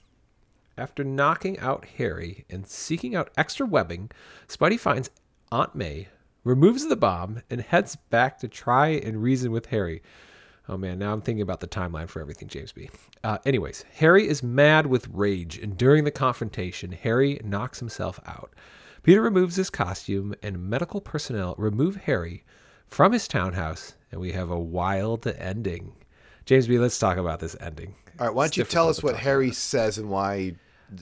After 0.78 1.04
knocking 1.04 1.58
out 1.58 1.84
Harry 1.98 2.46
and 2.48 2.66
seeking 2.66 3.14
out 3.14 3.30
extra 3.36 3.66
webbing, 3.66 4.10
Spidey 4.48 4.80
finds 4.80 5.10
Aunt 5.50 5.74
May, 5.74 6.08
removes 6.44 6.86
the 6.88 6.96
bomb, 6.96 7.42
and 7.50 7.60
heads 7.60 7.96
back 7.96 8.38
to 8.38 8.48
try 8.48 8.88
and 8.88 9.22
reason 9.22 9.52
with 9.52 9.66
Harry. 9.66 10.02
Oh 10.68 10.76
man, 10.76 10.98
now 10.98 11.12
I'm 11.12 11.20
thinking 11.20 11.42
about 11.42 11.60
the 11.60 11.66
timeline 11.68 12.08
for 12.08 12.20
everything, 12.20 12.48
James 12.48 12.72
B. 12.72 12.88
Uh, 13.24 13.38
anyways, 13.44 13.84
Harry 13.94 14.28
is 14.28 14.42
mad 14.42 14.86
with 14.86 15.08
rage, 15.08 15.58
and 15.58 15.76
during 15.76 16.04
the 16.04 16.10
confrontation, 16.10 16.92
Harry 16.92 17.40
knocks 17.44 17.78
himself 17.80 18.20
out. 18.26 18.52
Peter 19.02 19.20
removes 19.20 19.56
his 19.56 19.70
costume, 19.70 20.34
and 20.42 20.68
medical 20.70 21.00
personnel 21.00 21.54
remove 21.58 21.96
Harry 21.96 22.44
from 22.86 23.12
his 23.12 23.26
townhouse, 23.26 23.94
and 24.12 24.20
we 24.20 24.32
have 24.32 24.50
a 24.50 24.58
wild 24.58 25.26
ending. 25.26 25.92
James 26.44 26.66
B, 26.68 26.78
let's 26.78 26.98
talk 26.98 27.16
about 27.16 27.40
this 27.40 27.56
ending. 27.60 27.94
All 28.20 28.26
right, 28.26 28.34
why 28.34 28.44
don't 28.44 28.56
you 28.56 28.64
tell 28.64 28.88
us 28.88 29.02
what 29.02 29.16
Harry 29.16 29.50
says 29.52 29.98
and 29.98 30.08
why? 30.10 30.54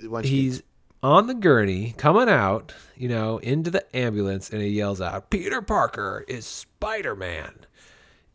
why 0.06 0.22
don't 0.22 0.30
you- 0.30 0.42
he's 0.42 0.62
on 1.02 1.26
the 1.26 1.34
gurney 1.34 1.94
coming 1.96 2.28
out, 2.28 2.74
you 2.96 3.08
know, 3.08 3.38
into 3.38 3.70
the 3.70 3.96
ambulance, 3.96 4.50
and 4.50 4.60
he 4.60 4.68
yells 4.68 5.00
out, 5.00 5.30
"Peter 5.30 5.62
Parker 5.62 6.24
is 6.28 6.44
Spider 6.46 7.16
Man!" 7.16 7.54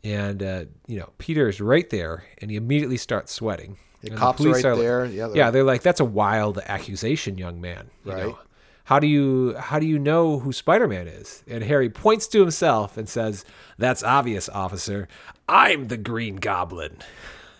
And 0.04 0.42
uh, 0.42 0.64
you 0.86 0.98
know, 0.98 1.10
Peter's 1.18 1.60
right 1.60 1.88
there, 1.90 2.24
and 2.38 2.50
he 2.50 2.56
immediately 2.56 2.96
starts 2.96 3.32
sweating. 3.32 3.76
The 4.02 4.10
And 4.10 4.18
cops 4.18 4.40
are 4.40 4.44
police 4.44 4.64
right 4.64 4.72
like- 4.72 4.80
there. 4.80 5.04
Yeah, 5.06 5.26
they're- 5.28 5.36
yeah, 5.36 5.50
they're 5.50 5.64
like, 5.64 5.82
"That's 5.82 6.00
a 6.00 6.04
wild 6.04 6.58
accusation, 6.66 7.38
young 7.38 7.60
man." 7.60 7.90
You 8.04 8.12
Right. 8.12 8.22
know, 8.26 8.38
how 8.84 8.98
do 9.00 9.06
you 9.06 9.54
how 9.58 9.78
do 9.78 9.86
you 9.86 9.98
know 9.98 10.38
who 10.40 10.52
Spider 10.52 10.86
Man 10.86 11.08
is? 11.08 11.42
And 11.48 11.64
Harry 11.64 11.88
points 11.90 12.26
to 12.28 12.40
himself 12.40 12.96
and 12.96 13.08
says, 13.08 13.44
"That's 13.78 14.02
obvious, 14.02 14.48
officer. 14.48 15.08
I'm 15.48 15.88
the 15.88 15.96
Green 15.96 16.36
Goblin." 16.36 16.98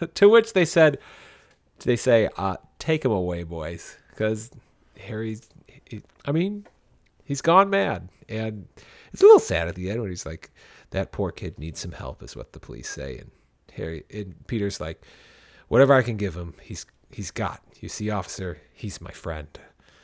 to 0.14 0.28
which 0.28 0.52
they 0.52 0.64
said, 0.64 0.98
they 1.80 1.96
say, 1.96 2.28
uh, 2.36 2.56
"Take 2.78 3.04
him 3.04 3.12
away, 3.12 3.42
boys," 3.44 3.96
because 4.10 4.50
Harry's. 4.98 5.48
He, 5.84 6.02
I 6.24 6.32
mean, 6.32 6.66
he's 7.24 7.40
gone 7.42 7.70
mad, 7.70 8.08
and 8.28 8.66
it's 9.12 9.22
a 9.22 9.24
little 9.24 9.38
sad 9.40 9.68
at 9.68 9.74
the 9.74 9.90
end 9.90 10.00
when 10.00 10.10
he's 10.10 10.26
like, 10.26 10.50
"That 10.90 11.12
poor 11.12 11.30
kid 11.30 11.58
needs 11.58 11.80
some 11.80 11.92
help," 11.92 12.22
is 12.22 12.34
what 12.36 12.52
the 12.52 12.60
police 12.60 12.88
say, 12.88 13.18
and 13.18 13.30
Harry 13.74 14.04
and 14.12 14.34
Peter's 14.46 14.80
like, 14.80 15.02
"Whatever 15.68 15.94
I 15.94 16.02
can 16.02 16.16
give 16.16 16.34
him, 16.36 16.54
he's 16.60 16.86
he's 17.10 17.30
got." 17.30 17.62
You 17.80 17.88
see, 17.88 18.10
officer, 18.10 18.58
he's 18.72 19.00
my 19.00 19.10
friend. 19.10 19.46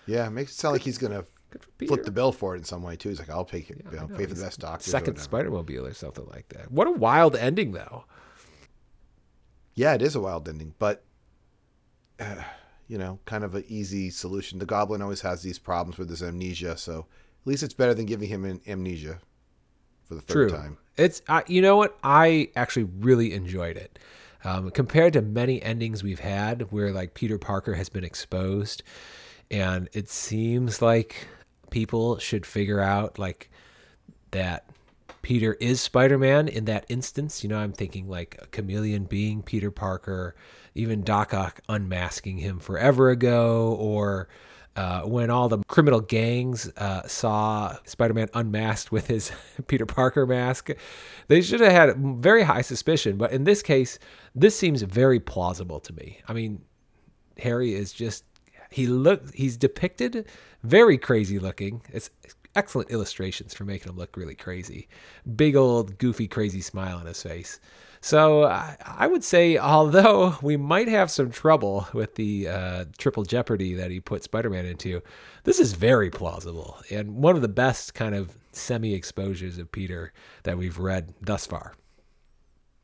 yeah, 0.06 0.28
makes 0.28 0.52
it 0.52 0.54
sound 0.56 0.74
like 0.74 0.82
he's 0.82 0.98
gonna 0.98 1.24
Good 1.50 1.62
for 1.64 1.70
Peter. 1.78 1.88
flip 1.94 2.04
the 2.04 2.10
bill 2.10 2.32
for 2.32 2.54
it 2.54 2.58
in 2.58 2.64
some 2.64 2.82
way 2.82 2.96
too. 2.96 3.08
He's 3.08 3.18
like, 3.18 3.30
I'll 3.30 3.44
pay, 3.44 3.64
you 3.68 3.76
know, 3.84 4.06
know, 4.06 4.16
pay 4.16 4.26
for 4.26 4.34
the 4.34 4.44
best 4.44 4.60
doctor." 4.60 4.88
Second. 4.90 5.18
Spider-Mobile 5.18 5.86
or 5.86 5.94
something 5.94 6.26
like 6.26 6.48
that. 6.50 6.70
What 6.70 6.86
a 6.86 6.90
wild 6.92 7.34
ending, 7.36 7.72
though. 7.72 8.04
Yeah, 9.74 9.94
it 9.94 10.02
is 10.02 10.14
a 10.14 10.20
wild 10.20 10.48
ending, 10.48 10.74
but 10.78 11.02
uh, 12.20 12.42
you 12.92 12.98
know, 12.98 13.18
kind 13.24 13.42
of 13.42 13.54
an 13.54 13.64
easy 13.68 14.10
solution. 14.10 14.58
The 14.58 14.66
Goblin 14.66 15.00
always 15.00 15.22
has 15.22 15.40
these 15.40 15.58
problems 15.58 15.96
with 15.96 16.10
his 16.10 16.22
amnesia, 16.22 16.76
so 16.76 17.06
at 17.40 17.46
least 17.46 17.62
it's 17.62 17.72
better 17.72 17.94
than 17.94 18.04
giving 18.04 18.28
him 18.28 18.44
an 18.44 18.60
amnesia 18.68 19.18
for 20.04 20.14
the 20.14 20.20
third 20.20 20.50
True. 20.50 20.50
time. 20.50 20.76
It's 20.98 21.22
uh, 21.26 21.40
you 21.46 21.62
know 21.62 21.78
what 21.78 21.98
I 22.04 22.50
actually 22.54 22.90
really 23.00 23.32
enjoyed 23.32 23.78
it. 23.78 23.98
Um, 24.44 24.70
compared 24.72 25.14
to 25.14 25.22
many 25.22 25.62
endings 25.62 26.02
we've 26.02 26.20
had 26.20 26.70
where 26.70 26.92
like 26.92 27.14
Peter 27.14 27.38
Parker 27.38 27.72
has 27.72 27.88
been 27.88 28.04
exposed, 28.04 28.82
and 29.50 29.88
it 29.94 30.10
seems 30.10 30.82
like 30.82 31.28
people 31.70 32.18
should 32.18 32.44
figure 32.44 32.80
out 32.80 33.18
like 33.18 33.50
that 34.32 34.66
Peter 35.22 35.54
is 35.54 35.80
Spider 35.80 36.18
Man 36.18 36.48
in 36.48 36.64
that 36.66 36.84
instance. 36.88 37.42
You 37.42 37.48
know, 37.48 37.58
I'm 37.58 37.72
thinking 37.72 38.08
like 38.08 38.36
a 38.42 38.46
chameleon 38.48 39.04
being 39.04 39.42
Peter 39.42 39.70
Parker, 39.70 40.34
even 40.74 41.02
Doc 41.02 41.32
Ock 41.32 41.60
unmasking 41.68 42.38
him 42.38 42.58
forever 42.58 43.10
ago, 43.10 43.76
or 43.78 44.28
Uh, 44.74 45.02
when 45.02 45.28
all 45.28 45.50
the 45.50 45.58
criminal 45.68 46.00
gangs 46.00 46.66
uh, 46.78 47.06
saw 47.06 47.76
Spider-Man 47.84 48.28
unmasked 48.32 48.90
with 48.90 49.06
his 49.06 49.30
Peter 49.66 49.84
Parker 49.84 50.26
mask, 50.26 50.70
they 51.28 51.42
should 51.42 51.60
have 51.60 51.72
had 51.72 51.96
very 52.22 52.42
high 52.42 52.62
suspicion. 52.62 53.18
But 53.18 53.32
in 53.32 53.44
this 53.44 53.62
case, 53.62 53.98
this 54.34 54.58
seems 54.58 54.80
very 54.80 55.20
plausible 55.20 55.78
to 55.80 55.92
me. 55.92 56.20
I 56.26 56.32
mean, 56.32 56.62
Harry 57.36 57.74
is 57.74 57.92
just 57.92 58.24
he 58.70 58.86
look 58.86 59.34
he's 59.34 59.58
depicted 59.58 60.24
very 60.62 60.96
crazy 60.96 61.38
looking. 61.38 61.82
It's 61.92 62.08
excellent 62.54 62.90
illustrations 62.90 63.54
for 63.54 63.64
making 63.64 63.90
him 63.90 63.98
look 63.98 64.16
really 64.16 64.34
crazy. 64.34 64.88
Big 65.36 65.56
old 65.56 65.98
goofy 65.98 66.28
crazy 66.28 66.60
smile 66.60 66.98
on 66.98 67.06
his 67.06 67.22
face. 67.22 67.60
So 68.00 68.44
I, 68.44 68.76
I 68.84 69.06
would 69.06 69.22
say, 69.22 69.56
although 69.58 70.36
we 70.42 70.56
might 70.56 70.88
have 70.88 71.10
some 71.10 71.30
trouble 71.30 71.86
with 71.92 72.16
the 72.16 72.48
uh, 72.48 72.84
triple 72.98 73.22
jeopardy 73.22 73.74
that 73.74 73.90
he 73.90 74.00
put 74.00 74.24
Spider-Man 74.24 74.66
into, 74.66 75.02
this 75.44 75.60
is 75.60 75.72
very 75.72 76.10
plausible 76.10 76.78
and 76.90 77.16
one 77.16 77.36
of 77.36 77.42
the 77.42 77.48
best 77.48 77.94
kind 77.94 78.14
of 78.14 78.36
semi-exposures 78.52 79.58
of 79.58 79.70
Peter 79.72 80.12
that 80.42 80.58
we've 80.58 80.78
read 80.78 81.14
thus 81.20 81.46
far. 81.46 81.74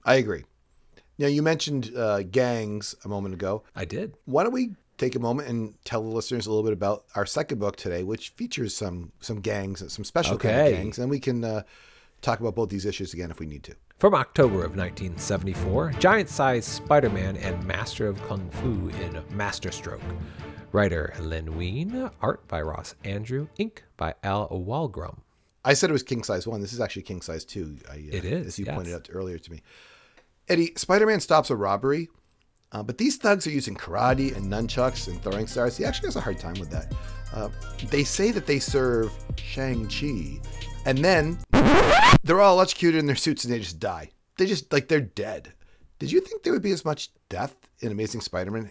I 0.04 0.14
agree. 0.14 0.44
Now 1.18 1.26
you 1.26 1.42
mentioned 1.42 1.90
uh, 1.96 2.22
gangs 2.22 2.94
a 3.04 3.08
moment 3.08 3.34
ago. 3.34 3.64
I 3.74 3.84
did. 3.84 4.14
Why 4.24 4.44
don't 4.44 4.52
we 4.52 4.76
take 4.98 5.14
a 5.14 5.18
moment 5.20 5.48
and 5.48 5.74
tell 5.84 6.02
the 6.02 6.08
listeners 6.08 6.46
a 6.46 6.50
little 6.50 6.64
bit 6.64 6.72
about 6.74 7.04
our 7.14 7.24
second 7.24 7.58
book 7.58 7.76
today, 7.76 8.02
which 8.02 8.30
features 8.30 8.74
some 8.76 9.12
some 9.20 9.40
gangs, 9.40 9.82
some 9.92 10.04
special 10.04 10.36
kind 10.36 10.54
Okay. 10.54 10.72
of 10.72 10.78
gangs, 10.78 10.98
and 10.98 11.08
we 11.08 11.18
can 11.20 11.42
uh, 11.44 11.62
talk 12.20 12.40
about 12.40 12.54
both 12.54 12.68
these 12.68 12.84
issues 12.84 13.14
again 13.14 13.30
if 13.30 13.38
we 13.40 13.46
need 13.46 13.62
to. 13.64 13.74
From 13.98 14.14
October 14.14 14.64
of 14.64 14.76
1974, 14.76 15.92
giant 15.98 16.28
sized 16.28 16.68
Spider 16.68 17.10
Man 17.10 17.36
and 17.38 17.64
Master 17.66 18.06
of 18.06 18.20
Kung 18.28 18.48
Fu 18.50 18.88
in 19.04 19.22
Master 19.36 19.70
Stroke. 19.70 20.02
Writer 20.70 21.14
Len 21.20 21.56
Wein, 21.56 22.10
art 22.20 22.46
by 22.46 22.60
Ross 22.60 22.94
Andru, 23.02 23.48
ink 23.56 23.84
by 23.96 24.14
Al 24.22 24.48
Walgrum. 24.50 25.20
I 25.64 25.72
said 25.74 25.88
it 25.90 25.94
was 25.94 26.02
king 26.02 26.22
size 26.22 26.46
one. 26.46 26.60
This 26.60 26.72
is 26.74 26.80
actually 26.80 27.02
king 27.02 27.22
size 27.22 27.44
two. 27.44 27.76
I, 27.90 27.94
uh, 27.94 27.96
It 28.12 28.24
is, 28.26 28.46
as 28.46 28.58
you 28.58 28.66
yes. 28.66 28.74
pointed 28.74 28.94
out 28.94 29.08
earlier 29.10 29.38
to 29.38 29.50
me. 29.50 29.62
Eddie, 30.48 30.72
Spider-Man 30.76 31.20
stops 31.20 31.50
a 31.50 31.56
robbery, 31.56 32.08
uh, 32.72 32.82
but 32.82 32.98
these 32.98 33.16
thugs 33.16 33.46
are 33.46 33.50
using 33.50 33.74
karate 33.74 34.36
and 34.36 34.46
nunchucks 34.46 35.08
and 35.08 35.22
throwing 35.22 35.46
stars. 35.46 35.76
He 35.76 35.84
actually 35.84 36.08
has 36.08 36.16
a 36.16 36.20
hard 36.20 36.38
time 36.38 36.58
with 36.60 36.70
that. 36.70 36.92
Uh, 37.32 37.48
they 37.90 38.04
say 38.04 38.30
that 38.30 38.46
they 38.46 38.58
serve 38.58 39.12
Shang 39.36 39.88
Chi, 39.88 40.40
and 40.84 40.98
then 40.98 41.38
they're 42.22 42.40
all 42.40 42.54
electrocuted 42.54 42.98
in 42.98 43.06
their 43.06 43.16
suits 43.16 43.44
and 43.44 43.52
they 43.52 43.58
just 43.58 43.78
die. 43.78 44.10
They 44.36 44.46
just 44.46 44.72
like 44.72 44.88
they're 44.88 45.00
dead. 45.00 45.52
Did 45.98 46.12
you 46.12 46.20
think 46.20 46.42
there 46.42 46.52
would 46.52 46.62
be 46.62 46.72
as 46.72 46.84
much 46.84 47.10
death 47.28 47.56
in 47.80 47.90
Amazing 47.90 48.20
Spider-Man 48.20 48.70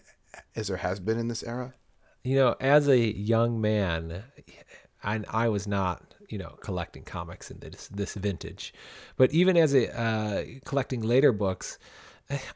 as 0.56 0.70
there 0.70 0.78
has 0.78 1.00
been 1.00 1.20
in 1.20 1.28
this 1.28 1.44
era? 1.44 1.74
You 2.24 2.36
know, 2.36 2.56
as 2.60 2.88
a 2.88 2.98
young 2.98 3.60
man, 3.60 4.24
I, 5.04 5.22
I 5.30 5.50
was 5.50 5.68
not, 5.68 6.14
you 6.30 6.38
know, 6.38 6.58
collecting 6.62 7.04
comics 7.04 7.52
in 7.52 7.60
this 7.60 7.88
this 7.90 8.16
vintage, 8.16 8.74
but 9.18 9.32
even 9.32 9.58
as 9.58 9.74
a 9.74 9.98
uh, 9.98 10.44
collecting 10.66 11.02
later 11.02 11.32
books, 11.32 11.78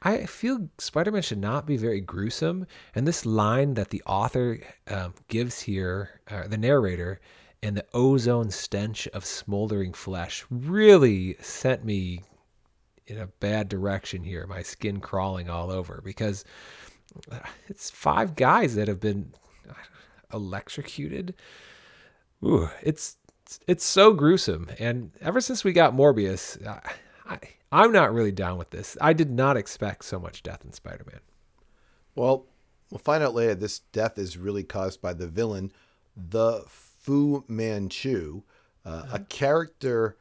I 0.02 0.26
feel 0.26 0.70
Spider-Man 0.80 1.22
should 1.22 1.40
not 1.40 1.66
be 1.66 1.78
very 1.78 2.02
gruesome. 2.02 2.66
And 2.94 3.08
this 3.08 3.26
line 3.26 3.76
that 3.76 3.90
the 3.90 4.04
author 4.06 4.60
um, 4.88 5.14
gives 5.30 5.62
here, 5.62 6.22
uh, 6.30 6.48
the 6.48 6.58
narrator, 6.58 7.22
and 7.64 7.78
the 7.78 7.86
ozone 7.94 8.52
stench 8.52 9.08
of 9.10 9.24
smoldering 9.24 9.94
flesh 9.94 10.46
really 10.50 11.36
sent 11.40 11.86
me 11.86 12.24
in 13.08 13.18
a 13.18 13.28
bad 13.28 13.70
direction 13.70 14.24
here. 14.24 14.46
My 14.48 14.62
skin 14.62 15.00
crawling 15.00 15.50
all 15.50 15.72
over 15.72 16.02
because 16.04 16.44
uh, 17.32 17.40
it's 17.68 17.90
five 17.90 18.36
guys 18.36 18.76
that 18.76 18.88
have 18.88 19.00
been 19.00 19.34
electrocuted. 20.34 21.36
Ooh, 22.44 22.70
it's 22.82 23.18
it's 23.68 23.86
so 23.86 24.14
gruesome. 24.14 24.70
And 24.80 25.12
ever 25.22 25.42
since 25.42 25.64
we 25.64 25.74
got 25.74 25.94
Morbius, 25.94 26.58
I, 27.32 27.40
I'm 27.72 27.92
not 27.92 28.14
really 28.14 28.32
down 28.32 28.58
with 28.58 28.72
this. 28.72 28.98
I 29.00 29.14
did 29.14 29.32
not 29.32 29.58
expect 29.58 30.06
so 30.06 30.20
much 30.20 30.44
death 30.44 30.66
in 30.66 30.74
Spider-Man. 30.74 31.22
Well, 32.16 32.46
we'll 32.90 33.00
find 33.00 33.24
out 33.24 33.34
later. 33.34 33.56
This 33.56 33.80
death 33.80 34.18
is 34.18 34.38
really 34.38 34.64
caused 34.64 35.02
by 35.02 35.14
the 35.14 35.28
villain, 35.28 35.72
the 36.16 36.64
Fu 36.68 37.44
Manchu, 37.48 38.44
uh, 38.86 39.04
a 39.14 39.20
character 39.20 40.18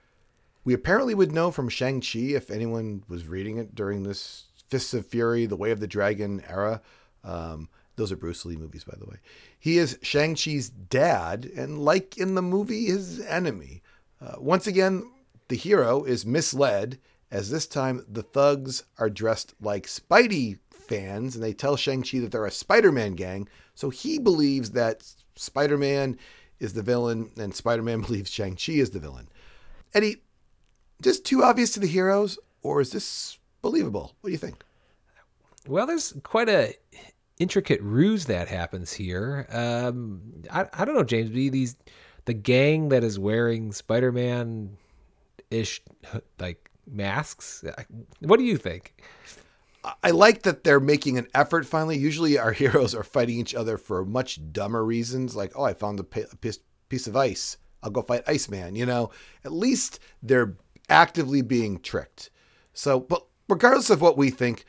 we 0.65 0.75
apparently 0.75 1.15
would 1.15 1.33
know 1.33 1.51
from 1.51 1.69
Shang-Chi 1.69 2.19
if 2.19 2.51
anyone 2.51 3.03
was 3.09 3.27
reading 3.27 3.57
it 3.57 3.75
during 3.75 4.03
this 4.03 4.45
Fists 4.69 4.95
of 4.95 5.07
Fury, 5.07 5.47
the 5.47 5.57
Way 5.57 5.71
of 5.71 5.81
the 5.81 5.87
Dragon 5.87 6.43
era. 6.49 6.81
Um, 7.25 7.69
those 7.97 8.13
are 8.13 8.17
Bruce 8.17 8.45
Lee 8.45 8.57
movies, 8.57 8.85
by 8.85 8.97
the 8.99 9.07
way. 9.07 9.17
He 9.59 9.79
is 9.79 9.99
Shang-Chi's 10.03 10.71
dad, 10.71 11.51
and 11.57 11.79
like 11.79 12.19
in 12.19 12.35
the 12.35 12.43
movie, 12.43 12.87
his 12.87 13.21
enemy. 13.21 13.83
Uh, 14.21 14.37
once 14.39 14.67
again, 14.67 15.11
the 15.51 15.57
hero 15.57 16.05
is 16.05 16.25
misled, 16.25 16.99
as 17.31 17.51
this 17.51 17.67
time 17.67 18.05
the 18.09 18.23
thugs 18.23 18.85
are 18.99 19.11
dressed 19.11 19.53
like 19.61 19.87
Spidey 19.87 20.59
fans, 20.71 21.35
and 21.35 21.45
they 21.45 21.53
tell 21.53 21.77
Shang-Chi 21.77 22.21
that 22.21 22.31
they're 22.31 22.47
a 22.47 22.53
Spider-Man 22.53 23.15
gang. 23.15 23.49
So 23.75 23.91
he 23.91 24.19
believes 24.19 24.71
that 24.71 25.05
Spider-Man 25.35 26.19
is 26.61 26.73
the 26.73 26.83
villain, 26.83 27.31
and 27.37 27.53
Spider-Man 27.53 28.01
believes 28.07 28.31
Shang-Chi 28.31 28.75
is 28.75 28.91
the 28.91 29.01
villain. 29.01 29.29
Eddie, 29.93 30.23
just 31.03 31.25
too 31.25 31.43
obvious 31.43 31.73
to 31.73 31.81
the 31.81 31.89
heroes, 31.89 32.39
or 32.63 32.81
is 32.81 32.93
this 32.93 33.39
believable? 33.61 34.15
What 34.21 34.29
do 34.29 34.33
you 34.33 34.39
think? 34.39 34.63
Well, 35.67 35.87
there's 35.87 36.15
quite 36.23 36.49
a 36.49 36.75
intricate 37.41 37.83
ruse 37.83 38.27
that 38.27 38.47
happens 38.47 38.93
here. 38.93 39.49
Um, 39.51 40.45
I, 40.51 40.67
I 40.73 40.85
don't 40.85 40.95
know, 40.95 41.03
James 41.03 41.31
These 41.31 41.77
the 42.27 42.35
gang 42.35 42.91
that 42.91 43.03
is 43.03 43.19
wearing 43.19 43.73
Spider-Man 43.73 44.77
ish 45.51 45.83
like 46.39 46.71
masks. 46.87 47.65
What 48.21 48.39
do 48.39 48.45
you 48.45 48.57
think? 48.57 49.03
I 50.03 50.11
like 50.11 50.43
that 50.43 50.65
they're 50.65 50.81
making 50.81 51.17
an 51.17 51.29
effort 51.35 51.67
finally. 51.67 51.97
Usually 51.97 52.39
our 52.39 52.53
heroes 52.63 52.95
are 52.95 53.03
fighting 53.03 53.39
each 53.39 53.55
other 53.55 53.79
for 53.79 54.05
much 54.05 54.53
dumber 54.53 54.85
reasons, 54.85 55.35
like, 55.35 55.53
oh, 55.57 55.65
I 55.65 55.75
found 55.75 56.01
a, 56.01 56.05
pi- 56.05 56.27
a 56.31 56.37
piece, 56.37 56.59
piece 56.89 57.07
of 57.07 57.17
ice. 57.17 57.57
I'll 57.83 57.91
go 57.91 58.03
fight 58.03 58.25
Iceman. 58.27 58.77
You 58.77 58.85
know, 58.87 59.11
at 59.45 59.53
least 59.53 60.01
they're 60.23 60.57
actively 60.89 61.41
being 61.41 61.81
tricked. 61.81 62.31
So, 62.75 63.01
but 63.01 63.25
regardless 63.49 63.91
of 63.91 64.03
what 64.03 64.19
we 64.19 64.31
think, 64.31 64.65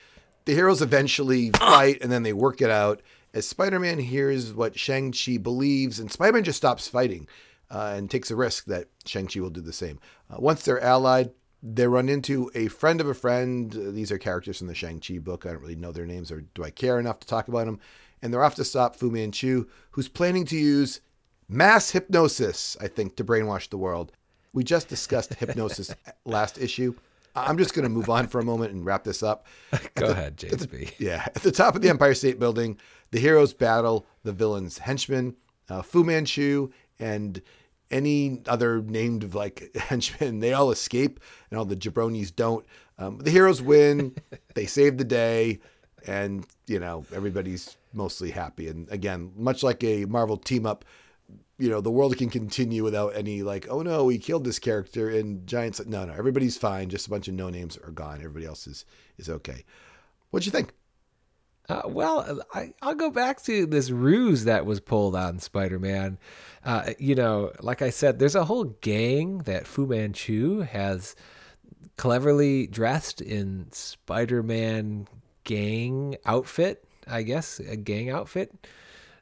the 0.46 0.54
heroes 0.54 0.82
eventually 0.82 1.50
fight 1.58 2.02
and 2.02 2.12
then 2.12 2.24
they 2.24 2.34
work 2.34 2.62
it 2.62 2.70
out. 2.70 3.02
As 3.34 3.48
Spider 3.48 3.80
Man 3.80 4.00
hears 4.00 4.54
what 4.54 4.78
Shang-Chi 4.78 5.38
believes, 5.38 6.00
and 6.00 6.12
Spider 6.12 6.34
Man 6.34 6.44
just 6.44 6.58
stops 6.58 6.88
fighting 6.90 7.28
uh, 7.74 7.94
and 7.96 8.12
takes 8.12 8.30
a 8.32 8.36
risk 8.36 8.66
that 8.66 8.88
Shang-Chi 9.06 9.40
will 9.40 9.50
do 9.50 9.62
the 9.62 9.74
same. 9.74 10.00
Uh, 10.30 10.36
once 10.40 10.64
they're 10.64 10.84
allied, 10.84 11.32
they 11.64 11.88
run 11.88 12.10
into 12.10 12.52
a 12.54 12.68
friend 12.68 13.00
of 13.00 13.08
a 13.08 13.14
friend. 13.14 13.76
Uh, 13.76 13.92
These 13.92 14.12
are 14.12 14.18
characters 14.18 14.58
from 14.58 14.68
the 14.68 14.76
Shang-Chi 14.76 15.20
book. 15.20 15.46
I 15.46 15.52
don't 15.52 15.62
really 15.62 15.76
know 15.76 15.92
their 15.92 16.06
names 16.06 16.32
or 16.32 16.42
do 16.42 16.64
I 16.64 16.70
care 16.72 17.00
enough 17.00 17.20
to 17.22 17.28
talk 17.28 17.48
about 17.48 17.66
them. 17.66 17.80
And 18.22 18.34
they're 18.34 18.44
off 18.44 18.56
to 18.56 18.66
stop 18.66 18.96
Fu 18.96 19.10
Manchu, 19.10 19.68
who's 19.92 20.08
planning 20.08 20.46
to 20.46 20.58
use 20.58 21.02
mass 21.48 21.92
hypnosis, 21.92 22.78
I 22.80 22.88
think, 22.88 23.16
to 23.16 23.24
brainwash 23.24 23.70
the 23.70 23.78
world. 23.78 24.12
We 24.54 24.64
just 24.64 24.90
discussed 24.90 25.34
hypnosis 25.40 25.94
last 26.26 26.58
issue. 26.60 26.96
I'm 27.36 27.58
just 27.58 27.74
going 27.74 27.84
to 27.84 27.90
move 27.90 28.10
on 28.10 28.28
for 28.28 28.40
a 28.40 28.44
moment 28.46 28.74
and 28.74 28.86
wrap 28.86 29.06
this 29.06 29.24
up. 29.24 29.46
Go 29.96 30.08
ahead, 30.08 30.36
James. 30.38 30.68
Yeah, 31.00 31.24
at 31.26 31.36
the 31.36 31.52
top 31.52 31.76
of 31.76 31.82
the 31.82 31.90
Empire 31.90 32.14
State 32.14 32.40
Building, 32.40 32.78
the 33.12 33.20
heroes 33.20 33.54
battle 33.54 34.06
the 34.24 34.34
villain's 34.34 34.80
henchmen, 34.80 35.36
uh, 35.70 35.82
Fu 35.82 36.04
Manchu, 36.04 36.72
and 37.00 37.42
any 37.92 38.42
other 38.48 38.82
named 38.82 39.34
like 39.34 39.72
henchmen. 39.76 40.40
They 40.40 40.54
all 40.54 40.72
escape, 40.72 41.20
and 41.50 41.60
all 41.60 41.66
the 41.66 41.76
jabronis 41.76 42.36
don't. 42.36 42.66
Um, 42.98 43.20
the 43.20 43.32
heroes 43.32 43.62
win. 43.62 44.16
they 44.56 44.66
save 44.66 44.98
the 44.98 45.04
day, 45.04 45.60
and 46.08 46.46
you 46.68 46.80
know 46.80 47.06
everybody's 47.14 47.78
mostly 47.94 48.32
happy. 48.32 48.68
And 48.68 48.90
again, 48.90 49.32
much 49.36 49.64
like 49.64 49.84
a 49.84 50.06
Marvel 50.06 50.38
team 50.38 50.66
up, 50.66 50.86
you 51.58 51.70
know 51.70 51.82
the 51.82 51.92
world 51.92 52.18
can 52.18 52.30
continue 52.30 52.84
without 52.84 53.16
any 53.16 53.44
like, 53.44 53.68
oh 53.70 53.82
no, 53.82 54.06
we 54.06 54.18
killed 54.18 54.44
this 54.44 54.60
character 54.60 55.10
in 55.10 55.46
Giants. 55.46 55.86
No, 55.86 56.06
no, 56.06 56.14
everybody's 56.14 56.58
fine. 56.58 56.90
Just 56.90 57.08
a 57.08 57.10
bunch 57.10 57.28
of 57.28 57.34
no 57.34 57.50
names 57.50 57.78
are 57.78 57.92
gone. 57.92 58.18
Everybody 58.20 58.46
else 58.46 58.68
is 58.68 58.86
is 59.18 59.30
okay. 59.30 59.64
What'd 60.32 60.46
you 60.46 60.52
think? 60.52 60.74
Uh, 61.72 61.88
well, 61.88 62.42
I, 62.54 62.74
I'll 62.82 62.96
go 62.96 63.10
back 63.10 63.42
to 63.44 63.66
this 63.66 63.90
ruse 63.92 64.44
that 64.46 64.66
was 64.66 64.80
pulled 64.80 65.16
on 65.16 65.40
Spider 65.40 65.80
Man. 65.80 66.18
Uh, 66.66 66.94
you 67.00 67.16
know, 67.16 67.52
like 67.60 67.82
I 67.82 67.90
said, 67.90 68.20
there's 68.20 68.36
a 68.36 68.46
whole 68.46 68.66
gang 68.66 69.40
that 69.40 69.66
Fu 69.66 69.86
Manchu 69.88 70.60
has 70.62 71.16
cleverly 71.98 72.68
dressed 72.68 73.22
in 73.22 73.68
Spider 73.72 74.44
Man 74.44 75.08
gang 75.44 76.18
outfit, 76.26 76.84
I 77.08 77.24
guess, 77.24 77.60
a 77.60 77.76
gang 77.76 78.10
outfit. 78.10 78.68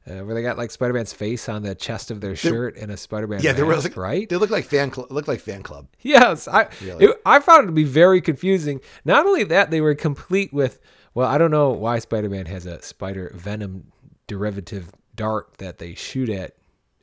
Uh, 0.09 0.23
where 0.23 0.33
they 0.33 0.41
got 0.41 0.57
like 0.57 0.71
Spider 0.71 0.93
Man's 0.93 1.13
face 1.13 1.47
on 1.49 1.61
the 1.61 1.75
chest 1.75 2.09
of 2.09 2.19
their 2.19 2.35
shirt 2.35 2.75
and 2.77 2.89
a 2.91 2.97
Spider 2.97 3.27
Man 3.27 3.41
Yeah, 3.41 3.51
mask, 3.51 3.57
they 3.57 3.63
were 3.63 3.75
like, 3.75 3.97
right? 3.97 4.27
They 4.27 4.37
look 4.37 4.49
like 4.49 4.65
fan 4.65 4.89
club. 4.89 5.11
Look 5.11 5.27
like 5.27 5.39
fan 5.39 5.61
club. 5.61 5.87
Yes, 6.01 6.47
I 6.47 6.69
Really? 6.81 7.05
it, 7.05 7.21
I 7.25 7.39
found 7.39 7.65
it 7.65 7.67
to 7.67 7.73
be 7.73 7.83
very 7.83 8.21
confusing. 8.21 8.81
Not 9.05 9.25
only 9.25 9.43
that, 9.43 9.69
they 9.69 9.81
were 9.81 9.93
complete 9.93 10.51
with 10.51 10.79
well, 11.13 11.27
I 11.27 11.37
don't 11.37 11.51
know 11.51 11.69
why 11.71 11.99
Spider-Man 11.99 12.45
has 12.47 12.65
a 12.65 12.81
spider 12.81 13.31
venom 13.35 13.91
derivative 14.27 14.91
dart 15.15 15.57
that 15.57 15.77
they 15.79 15.95
shoot 15.95 16.29
at 16.29 16.55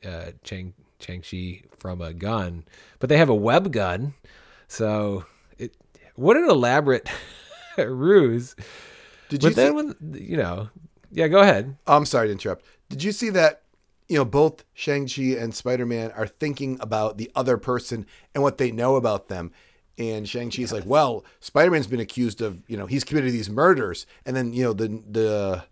uh, 0.05 0.31
Chang 0.43 0.73
Chang 0.99 1.21
Chi 1.21 1.61
from 1.77 2.01
a 2.01 2.13
gun, 2.13 2.63
but 2.99 3.09
they 3.09 3.17
have 3.17 3.29
a 3.29 3.35
web 3.35 3.71
gun. 3.71 4.13
So 4.67 5.25
it 5.57 5.75
what 6.15 6.37
an 6.37 6.49
elaborate 6.49 7.09
ruse. 7.77 8.55
Did 9.29 9.43
you 9.43 9.49
But 9.49 9.55
then 9.55 9.71
see- 9.71 9.75
when 9.75 9.95
you 10.23 10.37
know, 10.37 10.69
yeah, 11.11 11.27
go 11.27 11.39
ahead. 11.41 11.77
I'm 11.85 12.05
sorry 12.05 12.27
to 12.27 12.31
interrupt. 12.31 12.65
Did 12.89 13.03
you 13.03 13.11
see 13.11 13.29
that? 13.31 13.63
You 14.09 14.15
know, 14.15 14.23
both 14.25 14.63
Shang-Chi 14.73 15.35
and 15.37 15.53
Spider-Man 15.53 16.11
are 16.11 16.27
thinking 16.27 16.77
about 16.79 17.17
the 17.17 17.29
other 17.35 17.57
person 17.57 18.05
and 18.33 18.41
what 18.41 18.57
they 18.57 18.71
know 18.71 18.95
about 18.95 19.27
them. 19.27 19.51
And 19.97 20.29
Shang-Chi's 20.29 20.71
like, 20.71 20.85
well, 20.85 21.25
Spider-Man's 21.39 21.87
been 21.87 21.99
accused 21.99 22.41
of, 22.41 22.61
you 22.67 22.77
know, 22.77 22.85
he's 22.85 23.03
committed 23.03 23.31
these 23.31 23.49
murders. 23.49 24.05
And 24.25 24.35
then, 24.35 24.53
you 24.53 24.63
know, 24.63 24.73
the 24.73 25.01
the 25.09 25.63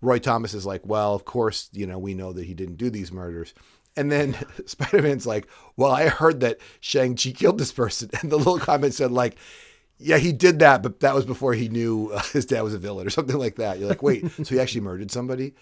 Roy 0.00 0.18
Thomas 0.18 0.54
is 0.54 0.66
like, 0.66 0.84
well, 0.84 1.14
of 1.14 1.24
course, 1.24 1.70
you 1.72 1.86
know, 1.86 1.98
we 1.98 2.14
know 2.14 2.32
that 2.32 2.44
he 2.44 2.54
didn't 2.54 2.76
do 2.76 2.90
these 2.90 3.12
murders. 3.12 3.54
And 3.96 4.10
then 4.10 4.36
Spider-Man's 4.66 5.26
like, 5.26 5.48
well, 5.76 5.90
I 5.90 6.08
heard 6.08 6.40
that 6.40 6.58
Shang-Chi 6.80 7.30
killed 7.30 7.58
this 7.58 7.72
person. 7.72 8.10
And 8.20 8.30
the 8.30 8.36
little 8.36 8.58
comment 8.58 8.94
said 8.94 9.12
like, 9.12 9.36
yeah, 9.98 10.18
he 10.18 10.32
did 10.32 10.60
that, 10.60 10.82
but 10.82 11.00
that 11.00 11.14
was 11.14 11.24
before 11.24 11.54
he 11.54 11.68
knew 11.68 12.10
uh, 12.12 12.22
his 12.32 12.46
dad 12.46 12.62
was 12.62 12.74
a 12.74 12.78
villain 12.78 13.06
or 13.06 13.10
something 13.10 13.36
like 13.36 13.56
that. 13.56 13.78
You're 13.78 13.88
like, 13.88 14.02
wait, 14.02 14.30
so 14.30 14.54
he 14.54 14.60
actually 14.60 14.82
murdered 14.82 15.10
somebody? 15.10 15.54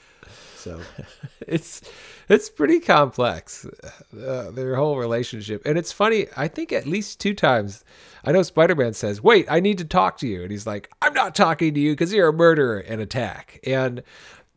So 0.57 0.81
it's 1.47 1.83
it's 2.29 2.51
pretty 2.51 2.81
complex 2.81 3.67
uh, 4.15 4.51
their 4.51 4.77
whole 4.77 4.97
relationship 4.97 5.63
and 5.65 5.79
it's 5.79 5.93
funny 5.93 6.27
i 6.37 6.49
think 6.49 6.73
at 6.73 6.87
least 6.87 7.21
two 7.21 7.35
times 7.35 7.85
i 8.25 8.33
know 8.33 8.43
spider-man 8.43 8.93
says 8.93 9.23
wait 9.23 9.47
i 9.49 9.61
need 9.61 9.79
to 9.79 9.85
talk 9.85 10.19
to 10.19 10.27
you 10.27 10.43
and 10.43 10.51
he's 10.51 10.67
like 10.67 10.91
i'm 11.03 11.15
not 11.15 11.35
talking 11.35 11.75
to 11.75 11.81
you 11.81 11.93
because 11.93 12.13
you're 12.13 12.29
a 12.29 12.33
murderer 12.33 12.79
and 12.79 13.01
attack 13.01 13.61
and 13.65 14.03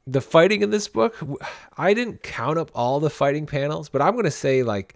the 0.08 0.22
fighting 0.22 0.62
in 0.62 0.72
this 0.72 0.88
book 0.88 1.18
i 1.78 1.94
didn't 1.94 2.24
count 2.24 2.58
up 2.58 2.72
all 2.74 3.00
the 3.00 3.10
fighting 3.10 3.46
panels 3.46 3.90
but 3.90 4.02
i'm 4.02 4.14
going 4.14 4.24
to 4.24 4.32
say 4.32 4.64
like 4.64 4.96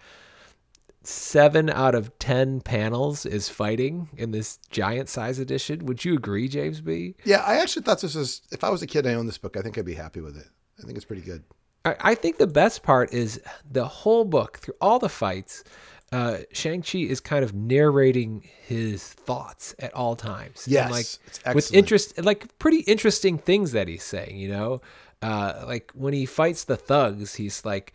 seven 1.05 1.69
out 1.69 1.93
of 1.95 2.17
ten 2.17 2.61
panels 2.61 3.25
is 3.25 3.49
fighting 3.49 4.07
in 4.15 4.31
this 4.31 4.57
giant 4.71 5.09
size 5.09 5.37
edition 5.37 5.85
would 5.85 6.03
you 6.03 6.15
agree 6.15 6.47
james 6.47 6.79
b 6.79 7.13
yeah, 7.25 7.43
I 7.45 7.55
actually 7.59 7.83
thought 7.83 7.99
this 7.99 8.15
was. 8.15 8.41
If 8.51 8.63
I 8.63 8.69
was 8.69 8.81
a 8.81 8.87
kid, 8.87 9.05
and 9.05 9.13
I 9.15 9.19
owned 9.19 9.27
this 9.27 9.37
book. 9.37 9.57
I 9.57 9.61
think 9.61 9.77
I'd 9.77 9.85
be 9.85 9.93
happy 9.93 10.21
with 10.21 10.37
it. 10.37 10.47
I 10.79 10.83
think 10.85 10.95
it's 10.95 11.05
pretty 11.05 11.21
good. 11.21 11.43
I, 11.85 11.95
I 11.99 12.15
think 12.15 12.37
the 12.37 12.47
best 12.47 12.83
part 12.83 13.13
is 13.13 13.41
the 13.69 13.85
whole 13.85 14.25
book 14.25 14.57
through 14.59 14.75
all 14.81 14.99
the 14.99 15.09
fights. 15.09 15.63
Uh, 16.11 16.39
Shang-Chi 16.51 16.99
is 16.99 17.19
kind 17.19 17.43
of 17.43 17.55
narrating 17.55 18.47
his 18.65 19.03
thoughts 19.03 19.73
at 19.79 19.93
all 19.95 20.15
times. 20.15 20.65
Yes, 20.67 20.85
And, 20.85 20.91
like 20.91 21.05
it's 21.45 21.55
with 21.55 21.73
interest, 21.73 22.23
like 22.23 22.57
pretty 22.59 22.79
interesting 22.81 23.37
things 23.37 23.71
that 23.71 23.87
he's 23.87 24.03
saying. 24.03 24.37
You 24.37 24.49
know, 24.49 24.81
uh, 25.21 25.63
like 25.65 25.91
when 25.95 26.13
he 26.13 26.25
fights 26.25 26.65
the 26.65 26.77
thugs, 26.77 27.35
he's 27.35 27.65
like, 27.65 27.93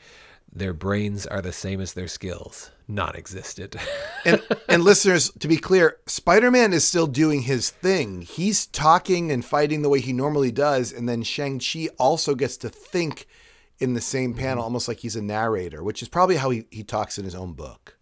"Their 0.53 0.73
brains 0.73 1.27
are 1.27 1.43
the 1.43 1.53
same 1.53 1.81
as 1.81 1.93
their 1.93 2.09
skills, 2.09 2.71
non-existent." 2.87 3.77
And 4.25 4.43
and 4.69 4.83
listeners, 4.83 5.31
to 5.39 5.49
be 5.49 5.57
clear, 5.57 5.99
Spider-Man 6.07 6.73
is 6.73 6.87
still 6.87 7.07
doing 7.07 7.43
his 7.43 7.71
thing. 7.71 8.23
He's 8.23 8.67
talking 8.67 9.31
and 9.31 9.45
fighting 9.45 9.83
the 9.83 9.89
way 9.89 10.01
he 10.01 10.13
normally 10.13 10.51
does, 10.51 10.93
and 10.93 11.09
then 11.09 11.23
Shang-Chi 11.23 11.89
also 11.99 12.35
gets 12.35 12.57
to 12.59 12.69
think 12.69 13.29
in 13.79 13.95
the 13.95 14.01
same 14.01 14.33
mm-hmm. 14.33 14.41
panel, 14.41 14.65
almost 14.65 14.89
like 14.89 14.99
he's 14.99 15.17
a 15.17 15.23
narrator, 15.23 15.85
which 15.85 16.03
is 16.03 16.09
probably 16.09 16.37
how 16.37 16.51
he, 16.51 16.65
he 16.71 16.83
talks 16.83 17.17
in 17.17 17.25
his 17.25 17.35
own 17.35 17.53
book. 17.53 17.97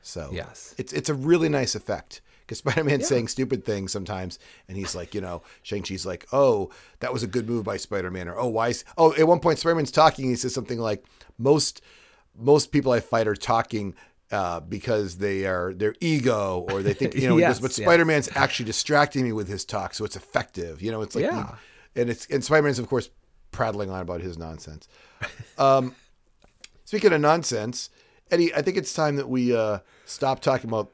So 0.00 0.30
Yes. 0.32 0.74
it's 0.78 0.92
it's 0.92 1.08
a 1.08 1.14
really 1.14 1.48
nice 1.48 1.74
effect. 1.74 2.20
Because 2.48 2.58
Spider-Man's 2.60 3.06
saying 3.06 3.28
stupid 3.28 3.62
things 3.62 3.92
sometimes, 3.92 4.38
and 4.68 4.76
he's 4.78 4.94
like, 4.94 5.14
you 5.14 5.20
know, 5.20 5.42
Shang-Chi's 5.62 6.06
like, 6.06 6.26
oh, 6.32 6.70
that 7.00 7.12
was 7.12 7.22
a 7.22 7.26
good 7.26 7.46
move 7.46 7.62
by 7.64 7.76
Spider-Man, 7.76 8.26
or 8.26 8.38
oh, 8.38 8.46
why? 8.48 8.68
is- 8.68 8.84
Oh, 8.96 9.12
at 9.16 9.28
one 9.28 9.38
point, 9.40 9.58
Spider-Man's 9.58 9.90
talking, 9.90 10.24
he 10.30 10.34
says 10.34 10.54
something 10.54 10.78
like, 10.78 11.04
most 11.36 11.82
most 12.34 12.72
people 12.72 12.90
I 12.92 13.00
fight 13.00 13.26
are 13.28 13.34
talking 13.34 13.94
uh, 14.30 14.60
because 14.60 15.18
they 15.18 15.44
are 15.44 15.74
their 15.74 15.94
ego 16.00 16.66
or 16.70 16.82
they 16.82 16.94
think 16.94 17.14
you 17.14 17.28
know. 17.28 17.36
Yes, 17.38 17.58
goes, 17.58 17.76
but. 17.76 17.82
Spider-Man's 17.82 18.30
actually 18.34 18.64
distracting 18.66 19.24
me 19.24 19.32
with 19.32 19.48
his 19.48 19.64
talk, 19.66 19.92
so 19.92 20.04
it's 20.06 20.16
effective. 20.16 20.80
You 20.80 20.90
know, 20.90 21.02
it's 21.02 21.14
like, 21.14 21.24
Yeah. 21.24 21.54
and 21.96 22.08
it's 22.08 22.26
and 22.28 22.42
Spider-Man's 22.42 22.78
of 22.78 22.88
course 22.88 23.10
prattling 23.50 23.90
on 23.90 24.00
about 24.00 24.20
his 24.22 24.38
nonsense. 24.38 24.88
Um, 25.58 25.94
speaking 26.84 27.12
of 27.12 27.20
nonsense, 27.20 27.90
Eddie, 28.30 28.54
I 28.54 28.62
think 28.62 28.76
it's 28.76 28.92
time 28.94 29.16
that 29.16 29.28
we 29.28 29.54
uh, 29.54 29.78
stop 30.04 30.40
talking 30.40 30.68
about 30.70 30.92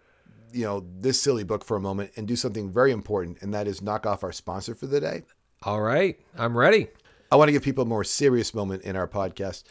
you 0.54 0.64
know 0.64 0.84
this 1.00 1.20
silly 1.20 1.44
book 1.44 1.64
for 1.64 1.76
a 1.76 1.80
moment 1.80 2.12
and 2.16 2.26
do 2.28 2.36
something 2.36 2.70
very 2.70 2.92
important, 2.92 3.42
and 3.42 3.52
that 3.54 3.66
is 3.66 3.82
knock 3.82 4.06
off 4.06 4.22
our 4.24 4.32
sponsor 4.32 4.74
for 4.74 4.86
the 4.86 5.00
day. 5.00 5.22
all 5.62 5.80
right, 5.80 6.18
I'm 6.38 6.56
ready. 6.56 6.88
I 7.32 7.36
want 7.36 7.48
to 7.48 7.52
give 7.52 7.62
people 7.62 7.82
a 7.82 7.86
more 7.86 8.04
serious 8.04 8.54
moment 8.54 8.82
in 8.84 8.94
our 8.96 9.08
podcast. 9.08 9.64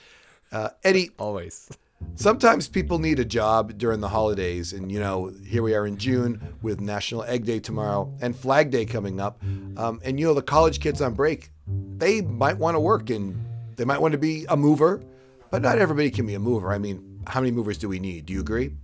Uh, 0.52 0.70
Eddie, 0.84 1.10
Always. 1.18 1.70
sometimes 2.16 2.68
people 2.68 3.00
need 3.00 3.18
a 3.20 3.26
job 3.26 3.78
during 3.78 4.02
the 4.02 4.10
holidays 4.10 4.74
and 4.74 4.92
you 4.92 5.00
know 5.00 5.32
here 5.48 5.64
we 5.64 5.74
are 5.74 5.88
in 5.88 5.96
june 5.98 6.40
with 6.62 6.82
national 6.82 7.24
egg 7.24 7.46
day 7.46 7.60
tomorrow 7.60 8.12
and 8.22 8.36
flag 8.36 8.70
day 8.70 8.86
coming 8.86 9.20
up 9.22 9.42
um, 9.78 10.00
and 10.04 10.20
you 10.20 10.26
know 10.26 10.34
the 10.34 10.42
college 10.42 10.80
kids 10.82 11.02
on 11.02 11.14
break 11.14 11.50
they 11.98 12.22
might 12.22 12.58
want 12.58 12.76
to 12.76 12.80
work 12.80 13.10
and 13.10 13.34
they 13.78 13.86
might 13.86 14.02
want 14.02 14.12
to 14.12 14.18
be 14.18 14.46
a 14.50 14.58
mover 14.58 15.02
but 15.50 15.62
not 15.62 15.78
everybody 15.80 16.12
can 16.12 16.28
be 16.28 16.34
a 16.36 16.40
mover 16.40 16.74
i 16.74 16.78
mean 16.78 17.22
how 17.26 17.40
many 17.40 17.52
movers 17.52 17.78
do 17.78 17.88
we 17.88 18.00
need 18.00 18.26
do 18.26 18.34
you 18.34 18.42
agree 18.42 18.76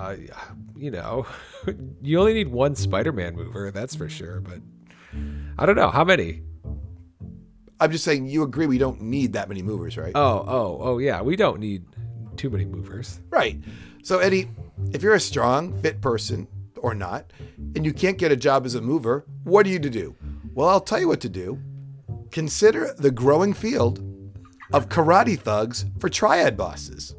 Uh, 0.00 0.16
you 0.74 0.90
know, 0.90 1.26
you 2.02 2.18
only 2.18 2.32
need 2.32 2.48
one 2.48 2.74
Spider-Man 2.74 3.36
mover, 3.36 3.70
that's 3.70 3.94
for 3.94 4.08
sure. 4.08 4.40
But 4.40 4.60
I 5.58 5.66
don't 5.66 5.76
know 5.76 5.90
how 5.90 6.04
many. 6.04 6.42
i'm 7.80 7.90
just 7.92 8.04
saying 8.04 8.26
you 8.26 8.42
agree 8.42 8.66
we 8.66 8.78
don't 8.78 9.00
need 9.02 9.32
that 9.34 9.48
many 9.48 9.62
movers 9.62 9.96
right 9.98 10.12
Oh, 10.14 10.44
oh, 10.46 10.78
oh, 10.80 10.98
yeah. 10.98 11.20
We 11.20 11.36
don't 11.36 11.60
need 11.60 11.84
too 12.36 12.48
many 12.50 12.64
movers. 12.64 13.20
Right. 13.28 13.58
So, 14.02 14.20
Eddie, 14.20 14.48
if 14.92 15.02
you're 15.02 15.14
a 15.14 15.20
strong, 15.20 15.78
fit 15.82 16.00
person 16.00 16.48
or 16.78 16.94
not, 16.94 17.30
and 17.76 17.84
you 17.84 17.92
can't 17.92 18.16
get 18.16 18.32
a 18.32 18.36
job 18.36 18.64
as 18.64 18.74
a 18.74 18.80
mover, 18.80 19.26
what 19.44 19.66
are 19.66 19.68
you 19.68 19.78
to 19.80 19.90
do? 19.90 20.16
Well, 20.54 20.68
I'll 20.68 20.80
tell 20.80 20.98
you 21.00 21.08
what 21.08 21.20
to 21.20 21.28
do. 21.28 21.58
Consider 22.30 22.94
the 22.96 23.10
growing 23.10 23.52
field 23.52 23.98
of 24.72 24.88
karate 24.88 25.38
thugs 25.38 25.84
for 25.98 26.08
triad 26.08 26.56
bosses. 26.56 27.14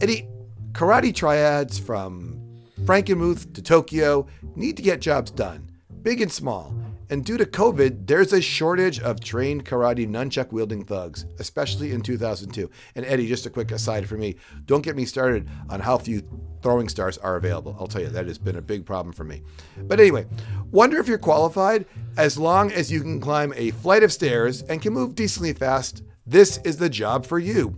Eddie, 0.00 0.28
karate 0.72 1.14
triads 1.14 1.78
from 1.78 2.40
Frankenmuth 2.84 3.52
to 3.54 3.62
Tokyo 3.62 4.26
need 4.56 4.76
to 4.76 4.82
get 4.82 5.00
jobs 5.00 5.30
done, 5.30 5.70
big 6.02 6.20
and 6.20 6.32
small. 6.32 6.74
And 7.10 7.26
due 7.26 7.36
to 7.36 7.44
COVID, 7.44 8.06
there's 8.06 8.32
a 8.32 8.40
shortage 8.40 8.98
of 9.00 9.20
trained 9.20 9.66
karate 9.66 10.08
nunchuck 10.08 10.50
wielding 10.50 10.82
thugs, 10.82 11.26
especially 11.38 11.92
in 11.92 12.00
2002. 12.00 12.70
And 12.94 13.04
Eddie, 13.04 13.26
just 13.26 13.44
a 13.44 13.50
quick 13.50 13.70
aside 13.70 14.08
for 14.08 14.16
me 14.16 14.36
don't 14.64 14.82
get 14.82 14.96
me 14.96 15.04
started 15.04 15.46
on 15.68 15.80
how 15.80 15.98
few 15.98 16.22
throwing 16.62 16.88
stars 16.88 17.18
are 17.18 17.36
available. 17.36 17.76
I'll 17.78 17.86
tell 17.86 18.00
you, 18.00 18.08
that 18.08 18.26
has 18.26 18.38
been 18.38 18.56
a 18.56 18.62
big 18.62 18.86
problem 18.86 19.12
for 19.12 19.24
me. 19.24 19.42
But 19.76 20.00
anyway, 20.00 20.24
wonder 20.70 20.98
if 20.98 21.06
you're 21.06 21.18
qualified 21.18 21.84
as 22.16 22.38
long 22.38 22.72
as 22.72 22.90
you 22.90 23.02
can 23.02 23.20
climb 23.20 23.52
a 23.56 23.72
flight 23.72 24.02
of 24.02 24.12
stairs 24.12 24.62
and 24.62 24.80
can 24.80 24.94
move 24.94 25.14
decently 25.14 25.52
fast. 25.52 26.02
This 26.26 26.60
is 26.64 26.78
the 26.78 26.88
job 26.88 27.26
for 27.26 27.38
you. 27.38 27.76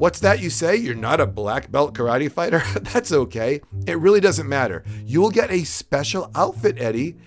What's 0.00 0.20
that 0.20 0.40
you 0.40 0.48
say? 0.48 0.76
You're 0.76 0.94
not 0.94 1.20
a 1.20 1.26
black 1.26 1.70
belt 1.70 1.92
karate 1.92 2.32
fighter? 2.32 2.62
That's 2.80 3.12
okay. 3.12 3.60
It 3.86 3.98
really 3.98 4.20
doesn't 4.20 4.48
matter. 4.48 4.82
You 5.04 5.20
will 5.20 5.28
get 5.28 5.50
a 5.50 5.62
special 5.64 6.30
outfit, 6.34 6.80
Eddie. 6.80 7.18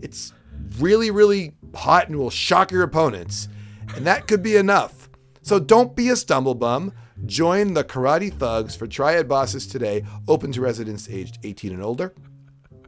It's 0.00 0.32
really, 0.78 1.10
really 1.10 1.52
hot 1.74 2.08
and 2.08 2.16
will 2.16 2.30
shock 2.30 2.70
your 2.70 2.82
opponents. 2.82 3.48
And 3.94 4.06
that 4.06 4.26
could 4.26 4.42
be 4.42 4.56
enough. 4.56 5.10
So 5.42 5.60
don't 5.60 5.94
be 5.94 6.08
a 6.08 6.16
stumble 6.16 6.54
bum. 6.54 6.94
Join 7.26 7.74
the 7.74 7.84
Karate 7.84 8.32
Thugs 8.32 8.74
for 8.74 8.86
Triad 8.86 9.28
Bosses 9.28 9.66
today, 9.66 10.02
open 10.26 10.50
to 10.52 10.62
residents 10.62 11.10
aged 11.10 11.40
18 11.42 11.74
and 11.74 11.82
older. 11.82 12.14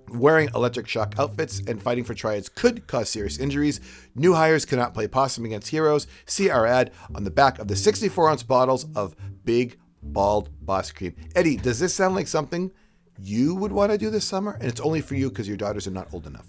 Wearing 0.08 0.48
electric 0.54 0.86
shock 0.88 1.14
outfits 1.18 1.60
and 1.66 1.82
fighting 1.82 2.04
for 2.04 2.14
triads 2.14 2.48
could 2.48 2.86
cause 2.86 3.08
serious 3.10 3.38
injuries. 3.38 3.80
New 4.14 4.34
hires 4.34 4.64
cannot 4.64 4.94
play 4.94 5.08
possum 5.08 5.44
against 5.44 5.68
heroes. 5.68 6.06
See 6.26 6.48
our 6.50 6.66
ad 6.66 6.92
on 7.14 7.24
the 7.24 7.30
back 7.30 7.58
of 7.58 7.68
the 7.68 7.76
64 7.76 8.30
ounce 8.30 8.42
bottles 8.42 8.86
of 8.94 9.16
Big 9.44 9.78
Bald 10.02 10.50
Boss 10.64 10.92
Cream. 10.92 11.14
Eddie, 11.34 11.56
does 11.56 11.78
this 11.80 11.92
sound 11.94 12.14
like 12.14 12.28
something 12.28 12.70
you 13.18 13.54
would 13.56 13.72
want 13.72 13.90
to 13.92 13.98
do 13.98 14.10
this 14.10 14.24
summer? 14.24 14.52
And 14.60 14.64
it's 14.64 14.80
only 14.80 15.00
for 15.00 15.14
you 15.16 15.28
because 15.28 15.48
your 15.48 15.56
daughters 15.56 15.86
are 15.86 15.90
not 15.92 16.12
old 16.14 16.26
enough. 16.26 16.46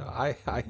I, 0.00 0.36
I, 0.46 0.64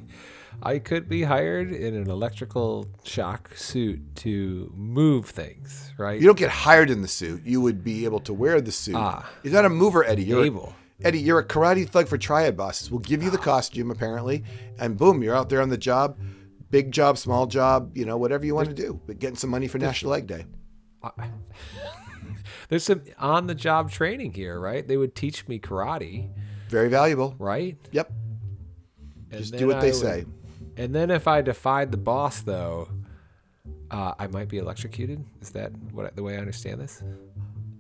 I 0.62 0.78
could 0.78 1.08
be 1.08 1.22
hired 1.22 1.70
in 1.72 1.94
an 1.94 2.08
electrical 2.10 2.88
shock 3.04 3.54
suit 3.56 4.00
to 4.16 4.72
move 4.74 5.26
things, 5.26 5.92
right? 5.98 6.18
You 6.20 6.26
don't 6.26 6.38
get 6.38 6.50
hired 6.50 6.90
in 6.90 7.02
the 7.02 7.08
suit. 7.08 7.44
You 7.44 7.60
would 7.60 7.84
be 7.84 8.04
able 8.04 8.20
to 8.20 8.32
wear 8.32 8.60
the 8.60 8.72
suit. 8.72 8.96
Ah. 8.96 9.28
You're 9.42 9.52
not 9.52 9.64
a 9.64 9.68
mover, 9.70 10.04
Eddie. 10.04 10.24
You're 10.24 10.42
a- 10.42 10.46
Able. 10.46 10.74
Eddie, 11.04 11.18
you're 11.20 11.38
a 11.38 11.44
karate 11.46 11.88
thug 11.88 12.08
for 12.08 12.16
triad 12.18 12.56
bosses. 12.56 12.90
We'll 12.90 13.00
give 13.00 13.22
you 13.22 13.30
the 13.30 13.38
costume, 13.38 13.90
apparently, 13.90 14.44
and 14.78 14.96
boom, 14.96 15.22
you're 15.22 15.34
out 15.36 15.48
there 15.50 15.60
on 15.60 15.68
the 15.68 15.76
job. 15.78 16.18
Big 16.70 16.90
job, 16.90 17.18
small 17.18 17.46
job, 17.46 17.96
you 17.96 18.04
know, 18.04 18.16
whatever 18.16 18.44
you 18.46 18.54
want 18.54 18.68
to 18.68 18.74
do. 18.74 19.00
But 19.06 19.18
getting 19.18 19.36
some 19.36 19.50
money 19.50 19.68
for 19.68 19.78
National 19.78 20.14
Egg 20.14 20.26
Day. 20.26 20.46
There's 22.68 22.82
some 22.84 23.02
on-the-job 23.18 23.90
training 23.90 24.32
here, 24.32 24.58
right? 24.58 24.86
They 24.86 24.96
would 24.96 25.14
teach 25.14 25.46
me 25.46 25.60
karate, 25.60 26.28
Very 26.68 26.88
valuable. 26.88 27.36
right? 27.38 27.76
Yep. 27.92 28.10
And 29.30 29.40
Just 29.40 29.56
do 29.56 29.66
what 29.68 29.80
they 29.80 29.88
would- 29.92 29.94
say. 30.00 30.24
And 30.76 30.94
then 30.94 31.10
if 31.10 31.26
I 31.28 31.40
defied 31.42 31.90
the 31.90 31.96
boss, 31.98 32.40
though, 32.40 32.88
Uh, 33.88 34.14
I 34.18 34.26
might 34.26 34.48
be 34.48 34.58
electrocuted. 34.58 35.24
Is 35.40 35.50
that 35.50 35.70
what 35.92 36.16
the 36.16 36.22
way 36.24 36.34
I 36.34 36.38
understand 36.38 36.80
this? 36.80 37.04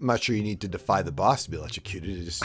I'm 0.00 0.06
not 0.06 0.22
sure 0.22 0.36
you 0.36 0.42
need 0.42 0.60
to 0.62 0.68
defy 0.68 1.02
the 1.02 1.12
boss 1.12 1.44
to 1.44 1.50
be 1.50 1.56
electrocuted. 1.56 2.10
You 2.10 2.24
just 2.24 2.42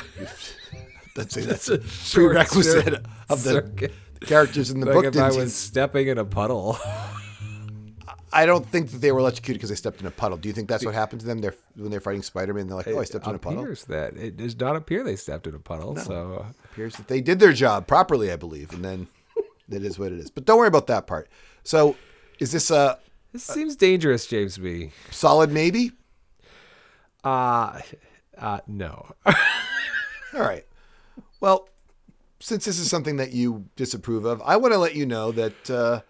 let's 1.17 1.33
say 1.33 1.41
that's 1.41 1.69
a 1.69 1.79
prerequisite 1.79 3.05
of 3.29 3.43
the, 3.43 3.49
Circuit. 3.51 3.93
characters 4.21 4.71
in 4.71 4.79
the 4.79 4.85
Like 4.87 4.95
book. 4.95 5.05
if 5.15 5.17
I 5.21 5.27
was 5.27 5.35
seem- 5.35 5.47
stepping 5.49 6.07
in 6.07 6.17
a 6.17 6.25
puddle. 6.25 6.77
I 8.33 8.45
don't 8.45 8.65
think 8.65 8.91
that 8.91 8.99
they 8.99 9.11
were 9.11 9.19
electrocuted 9.19 9.57
because 9.59 9.69
they 9.69 9.75
stepped 9.75 9.99
in 9.99 10.07
a 10.07 10.11
puddle. 10.11 10.37
Do 10.37 10.47
you 10.47 10.53
think 10.53 10.69
that's 10.69 10.85
what 10.85 10.93
happened 10.93 11.19
to 11.19 11.27
them? 11.27 11.39
They're 11.39 11.53
when 11.75 11.91
they're 11.91 11.99
fighting 11.99 12.21
Spider-Man. 12.21 12.67
They're 12.67 12.77
like, 12.77 12.87
"Oh, 12.87 12.99
I 12.99 13.03
stepped 13.03 13.27
in 13.27 13.35
a 13.35 13.39
puddle." 13.39 13.59
appears 13.59 13.83
that 13.85 14.15
it 14.15 14.37
does 14.37 14.57
not 14.57 14.77
appear 14.77 15.03
they 15.03 15.17
stepped 15.17 15.47
in 15.47 15.55
a 15.55 15.59
puddle. 15.59 15.97
So 15.97 16.45
it 16.49 16.55
appears 16.71 16.95
that 16.95 17.09
they 17.09 17.19
did 17.19 17.39
their 17.41 17.51
job 17.51 17.87
properly, 17.87 18.31
I 18.31 18.37
believe, 18.37 18.71
and 18.71 18.85
then 18.85 19.07
it 19.69 19.83
is 19.83 19.99
what 19.99 20.13
it 20.13 20.19
is. 20.19 20.29
But 20.31 20.45
don't 20.45 20.57
worry 20.57 20.69
about 20.69 20.87
that 20.87 21.07
part. 21.07 21.27
So, 21.63 21.97
is 22.39 22.53
this 22.53 22.71
a 22.71 22.99
this 23.33 23.43
seems 23.43 23.75
dangerous, 23.75 24.25
James 24.27 24.57
B. 24.57 24.91
solid 25.09 25.51
maybe? 25.51 25.91
Uh, 27.23 27.81
uh 28.37 28.59
no. 28.67 29.11
All 29.25 30.41
right. 30.41 30.65
Well, 31.39 31.67
since 32.39 32.65
this 32.65 32.79
is 32.79 32.89
something 32.89 33.17
that 33.17 33.31
you 33.31 33.65
disapprove 33.75 34.25
of, 34.25 34.41
I 34.43 34.57
want 34.57 34.73
to 34.73 34.77
let 34.77 34.95
you 34.95 35.05
know 35.05 35.31
that 35.31 35.69
uh, 35.69 36.01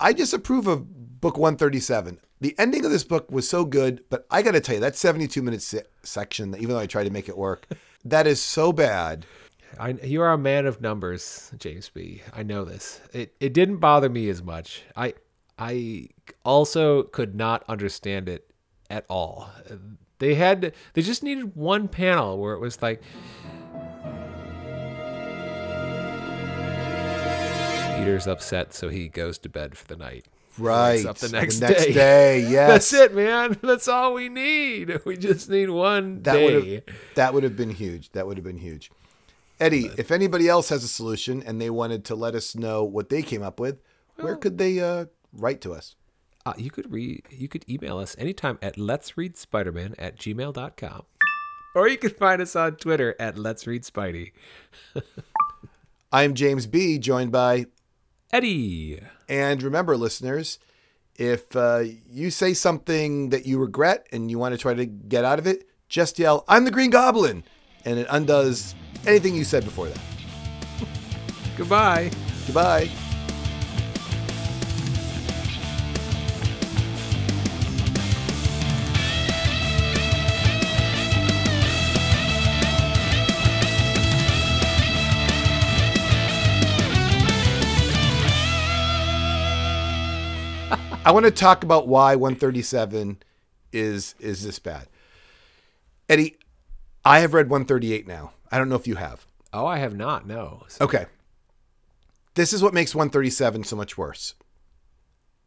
I 0.00 0.12
disapprove 0.12 0.66
of 0.66 1.20
book 1.20 1.36
137. 1.36 2.20
The 2.40 2.54
ending 2.58 2.84
of 2.84 2.90
this 2.90 3.04
book 3.04 3.30
was 3.30 3.48
so 3.48 3.64
good, 3.64 4.04
but 4.10 4.26
I 4.30 4.42
got 4.42 4.52
to 4.52 4.60
tell 4.60 4.76
you, 4.76 4.80
that 4.80 4.96
72 4.96 5.42
minute 5.42 5.62
se- 5.62 5.82
section, 6.02 6.54
even 6.56 6.70
though 6.70 6.78
I 6.78 6.86
tried 6.86 7.04
to 7.04 7.10
make 7.10 7.28
it 7.28 7.36
work, 7.36 7.66
that 8.04 8.26
is 8.26 8.40
so 8.40 8.72
bad. 8.72 9.26
I, 9.78 9.90
you 10.02 10.22
are 10.22 10.32
a 10.32 10.38
man 10.38 10.66
of 10.66 10.80
numbers, 10.80 11.52
James 11.58 11.88
B. 11.88 12.22
I 12.32 12.42
know 12.42 12.64
this. 12.64 13.00
It 13.12 13.34
it 13.38 13.52
didn't 13.52 13.76
bother 13.76 14.08
me 14.08 14.28
as 14.28 14.42
much. 14.42 14.82
I 14.96 15.14
I 15.58 16.08
also 16.44 17.02
could 17.02 17.34
not 17.34 17.64
understand 17.68 18.28
it 18.28 18.50
at 18.88 19.04
all. 19.08 19.50
They 20.18 20.34
had 20.34 20.72
they 20.94 21.02
just 21.02 21.22
needed 21.22 21.54
one 21.54 21.88
panel 21.88 22.38
where 22.38 22.54
it 22.54 22.58
was 22.60 22.80
like 22.82 23.02
Peter's 27.96 28.26
upset, 28.26 28.72
so 28.74 28.88
he 28.88 29.08
goes 29.08 29.38
to 29.38 29.48
bed 29.48 29.76
for 29.76 29.86
the 29.86 29.96
night. 29.96 30.26
Right. 30.56 31.04
Up 31.04 31.18
the 31.18 31.28
next 31.28 31.60
next 31.60 31.86
day. 31.86 31.92
day. 31.92 32.40
Yes. 32.48 32.68
That's 32.90 32.92
it, 32.94 33.14
man. 33.14 33.58
That's 33.62 33.86
all 33.88 34.14
we 34.14 34.28
need. 34.28 35.00
We 35.04 35.16
just 35.16 35.48
need 35.50 35.70
one 35.70 36.22
That 36.22 36.34
would 36.42 36.64
day. 36.64 36.74
have 36.74 36.84
that 37.16 37.34
would 37.34 37.42
have 37.42 37.56
been 37.56 37.70
huge. 37.70 38.10
That 38.12 38.26
would 38.26 38.36
have 38.36 38.44
been 38.44 38.58
huge. 38.58 38.90
Eddie, 39.60 39.90
if 39.98 40.10
anybody 40.12 40.48
else 40.48 40.68
has 40.68 40.84
a 40.84 40.88
solution 40.88 41.42
and 41.42 41.60
they 41.60 41.70
wanted 41.70 42.04
to 42.06 42.14
let 42.14 42.34
us 42.36 42.54
know 42.54 42.84
what 42.84 43.08
they 43.08 43.22
came 43.22 43.42
up 43.42 43.58
with, 43.58 43.80
where 44.16 44.36
could 44.36 44.56
they 44.58 44.78
uh, 44.80 45.06
write 45.32 45.60
to 45.62 45.72
us? 45.74 45.96
Uh, 46.48 46.54
you 46.56 46.70
could 46.70 46.90
read 46.90 47.22
you 47.30 47.46
could 47.46 47.68
email 47.68 47.98
us 47.98 48.16
anytime 48.18 48.58
at 48.62 48.78
let's 48.78 49.18
read 49.18 49.36
spider-man 49.36 49.94
at 49.98 50.16
gmail.com 50.16 51.02
or 51.74 51.88
you 51.88 51.98
can 51.98 52.08
find 52.10 52.40
us 52.40 52.56
on 52.56 52.74
twitter 52.76 53.14
at 53.20 53.36
let's 53.36 53.66
read 53.66 53.82
spidey 53.82 54.32
I'm 56.10 56.32
James 56.32 56.66
B, 56.66 56.98
joined 56.98 57.32
by 57.32 57.66
eddie 58.32 58.98
And 59.28 59.62
remember, 59.62 59.94
listeners, 59.94 60.58
if 61.16 61.54
uh, 61.54 61.84
you 62.08 62.30
say 62.30 62.54
something 62.54 63.28
that 63.28 63.44
you 63.44 63.58
regret 63.58 64.06
and 64.10 64.30
you 64.30 64.38
want 64.38 64.54
to 64.54 64.58
try 64.58 64.72
to 64.72 64.86
get 64.86 65.26
out 65.26 65.38
of 65.38 65.46
it, 65.46 65.68
just 65.90 66.18
yell, 66.18 66.46
I'm 66.48 66.64
the 66.64 66.70
Green 66.70 66.88
Goblin. 66.88 67.44
And 67.84 67.98
it 67.98 68.06
undoes 68.08 68.74
anything 69.06 69.34
you 69.34 69.44
said 69.44 69.64
before 69.64 69.88
that. 69.88 70.00
goodbye 71.58 72.10
Goodbye. 72.46 72.88
I 91.08 91.10
want 91.10 91.24
to 91.24 91.30
talk 91.32 91.64
about 91.64 91.88
why 91.88 92.16
137 92.16 93.16
is 93.72 94.14
is 94.20 94.44
this 94.44 94.58
bad. 94.58 94.88
Eddie, 96.06 96.36
I 97.02 97.20
have 97.20 97.32
read 97.32 97.48
138 97.48 98.06
now. 98.06 98.32
I 98.52 98.58
don't 98.58 98.68
know 98.68 98.74
if 98.74 98.86
you 98.86 98.96
have. 98.96 99.24
oh 99.54 99.64
i 99.64 99.78
have 99.78 99.96
not 99.96 100.26
no 100.26 100.64
So- 100.68 100.84
Okay. 100.84 101.06
This 102.34 102.52
is 102.52 102.62
what 102.62 102.74
makes 102.74 102.94
137 102.94 103.64
so 103.64 103.74
much 103.74 103.96
worse. 103.96 104.34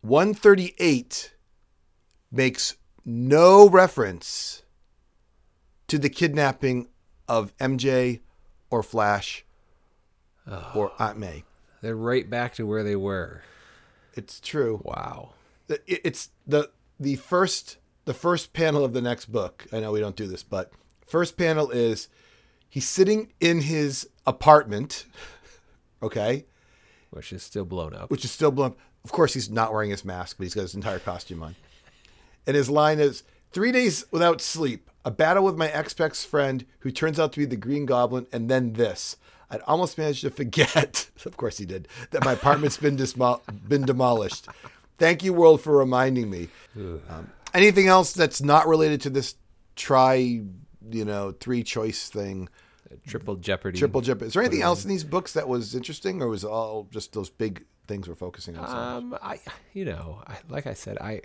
138 0.01 1.31
makes 2.31 2.75
no 3.05 3.69
reference 3.69 4.63
to 5.89 5.99
the 5.99 6.09
kidnapping 6.09 6.87
of 7.27 7.55
MJ 7.57 8.21
or 8.71 8.81
Flash 8.81 9.45
or 10.73 10.91
Aunt 10.97 11.19
May. 11.19 11.43
they're 11.83 11.95
right 11.95 12.27
back 12.27 12.55
to 12.55 12.65
where 12.65 12.81
they 12.83 12.95
were 12.95 13.43
It's 14.15 14.39
true. 14.39 14.81
wow 14.83 15.33
It's 15.87 16.29
the 16.45 16.69
the 16.99 17.15
first 17.15 17.77
the 18.05 18.13
first 18.13 18.53
panel 18.53 18.83
of 18.83 18.93
the 18.93 19.01
next 19.01 19.31
book. 19.31 19.65
I 19.71 19.79
know 19.79 19.91
we 19.91 19.99
don't 19.99 20.15
do 20.15 20.27
this, 20.27 20.43
but 20.43 20.71
first 21.05 21.37
panel 21.37 21.69
is 21.71 22.07
he's 22.69 22.87
sitting 22.87 23.31
in 23.39 23.61
his 23.61 24.09
apartment. 24.25 25.05
Okay. 26.03 26.45
which 27.11 27.31
is 27.31 27.43
still 27.43 27.63
blown 27.63 27.93
up 27.93 28.09
which 28.09 28.25
is 28.25 28.31
still 28.31 28.49
blown. 28.49 28.71
Up. 28.71 28.77
Of 29.03 29.11
course, 29.11 29.35
he's 29.35 29.51
not 29.51 29.71
wearing 29.71 29.91
his 29.91 30.03
mask, 30.03 30.37
but 30.37 30.45
he's 30.45 30.55
got 30.55 30.61
his 30.61 30.73
entire 30.73 30.97
costume 30.97 31.43
on. 31.43 31.55
And 32.47 32.55
his 32.55 32.71
line 32.71 32.99
is 32.99 33.21
three 33.51 33.71
days 33.71 34.05
without 34.09 34.41
sleep, 34.41 34.89
a 35.05 35.11
battle 35.11 35.43
with 35.43 35.57
my 35.57 35.69
ex 35.69 35.93
best 35.93 36.25
friend 36.25 36.65
who 36.79 36.89
turns 36.89 37.19
out 37.19 37.33
to 37.33 37.39
be 37.39 37.45
the 37.45 37.55
Green 37.55 37.85
Goblin, 37.85 38.25
and 38.33 38.49
then 38.49 38.73
this. 38.73 39.17
I'd 39.51 39.61
almost 39.61 39.97
managed 39.99 40.21
to 40.21 40.31
forget, 40.31 41.09
of 41.25 41.37
course 41.37 41.57
he 41.59 41.65
did, 41.65 41.87
that 42.09 42.25
my 42.25 42.33
apartment's 42.33 42.77
been, 42.77 42.97
dismo- 42.97 43.41
been 43.67 43.85
demolished. 43.85 44.47
Thank 45.01 45.23
you, 45.23 45.33
world, 45.33 45.61
for 45.61 45.75
reminding 45.75 46.29
me. 46.29 46.47
Um, 46.77 47.31
anything 47.53 47.87
else 47.87 48.13
that's 48.13 48.41
not 48.41 48.67
related 48.67 49.01
to 49.01 49.09
this 49.09 49.35
try, 49.75 50.13
you 50.15 51.05
know, 51.05 51.31
three 51.39 51.63
choice 51.63 52.09
thing? 52.09 52.47
triple 53.07 53.35
jeopardy 53.35 53.79
Triple 53.79 54.01
Jeopardy. 54.01 54.27
Is 54.27 54.33
there 54.33 54.43
anything 54.43 54.61
else 54.61 54.83
in 54.83 54.89
these 54.89 55.03
books 55.03 55.33
that 55.33 55.47
was 55.47 55.75
interesting, 55.75 56.21
or 56.21 56.27
was 56.27 56.43
it 56.43 56.49
all 56.49 56.87
just 56.91 57.13
those 57.13 57.29
big 57.29 57.63
things 57.87 58.07
we're 58.07 58.15
focusing 58.15 58.57
on? 58.57 58.67
so 58.67 58.73
um 58.73 59.17
i 59.21 59.39
you 59.73 59.83
know 59.83 60.21
I, 60.27 60.37
like 60.49 60.65
i 60.67 60.73
said 60.73 60.97
i 60.99 61.19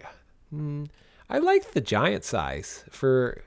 mm, 0.53 0.89
i 1.31 1.39
liked 1.39 1.75
the 1.75 1.81
giant 1.81 2.25
size 2.25 2.85
for 2.91 3.45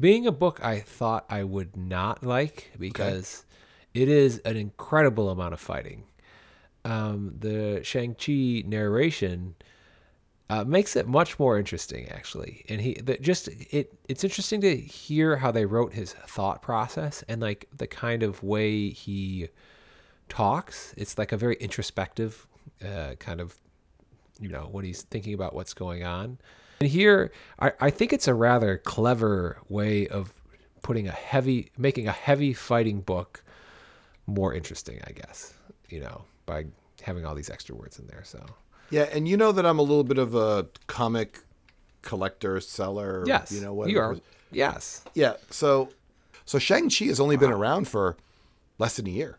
being 0.00 0.26
a 0.26 0.32
book 0.32 0.64
i 0.64 0.80
thought 0.80 1.26
i 1.28 1.44
would 1.44 1.76
not 1.76 2.24
like 2.24 2.70
because 2.78 3.44
it 3.92 4.08
is 4.08 4.38
an 4.46 4.56
incredible 4.56 5.28
amount 5.30 5.52
of 5.52 5.60
fighting 5.60 6.04
um, 6.84 7.34
the 7.38 7.80
Shang-Chi 7.82 8.64
narration 8.66 9.54
uh, 10.50 10.64
makes 10.64 10.94
it 10.96 11.08
much 11.08 11.38
more 11.38 11.58
interesting, 11.58 12.08
actually. 12.08 12.64
And 12.68 12.80
he 12.80 12.94
the, 12.94 13.16
just 13.18 13.48
it 13.48 13.92
it's 14.08 14.24
interesting 14.24 14.60
to 14.60 14.76
hear 14.76 15.36
how 15.36 15.50
they 15.50 15.64
wrote 15.64 15.92
his 15.94 16.12
thought 16.12 16.60
process 16.62 17.24
and 17.28 17.40
like 17.40 17.66
the 17.74 17.86
kind 17.86 18.22
of 18.22 18.42
way 18.42 18.90
he 18.90 19.48
talks. 20.28 20.94
It's 20.96 21.16
like 21.16 21.32
a 21.32 21.36
very 21.36 21.56
introspective 21.56 22.46
uh, 22.84 23.14
kind 23.18 23.40
of 23.40 23.56
you 24.38 24.48
know 24.48 24.68
when 24.70 24.84
he's 24.84 25.02
thinking 25.02 25.34
about 25.34 25.54
what's 25.54 25.74
going 25.74 26.04
on. 26.04 26.38
And 26.80 26.88
here, 26.90 27.32
I, 27.58 27.72
I 27.80 27.90
think 27.90 28.12
it's 28.12 28.28
a 28.28 28.34
rather 28.34 28.78
clever 28.78 29.58
way 29.68 30.06
of 30.08 30.34
putting 30.82 31.08
a 31.08 31.12
heavy, 31.12 31.70
making 31.78 32.08
a 32.08 32.12
heavy 32.12 32.52
fighting 32.52 33.00
book 33.00 33.42
more 34.26 34.52
interesting, 34.52 35.00
I 35.06 35.12
guess. 35.12 35.54
You 35.88 36.00
know, 36.00 36.24
by 36.46 36.66
having 37.02 37.24
all 37.24 37.34
these 37.34 37.50
extra 37.50 37.74
words 37.74 37.98
in 37.98 38.06
there. 38.06 38.22
So 38.24 38.44
Yeah, 38.90 39.02
and 39.12 39.26
you 39.28 39.36
know 39.36 39.52
that 39.52 39.64
I'm 39.66 39.78
a 39.78 39.82
little 39.82 40.04
bit 40.04 40.18
of 40.18 40.34
a 40.34 40.66
comic 40.86 41.40
collector, 42.02 42.60
seller. 42.60 43.24
yes, 43.26 43.50
you 43.52 43.60
know 43.60 43.72
you 43.86 43.96
whatever. 43.96 44.00
are. 44.14 44.16
Yes, 44.50 45.02
Yeah, 45.14 45.34
so 45.50 45.88
so 46.44 46.58
Shang 46.58 46.88
Chi 46.90 47.06
has 47.06 47.18
only 47.18 47.36
been 47.36 47.50
around 47.50 47.88
for 47.88 48.16
less 48.78 48.96
than 48.96 49.06
a 49.06 49.10
year. 49.10 49.38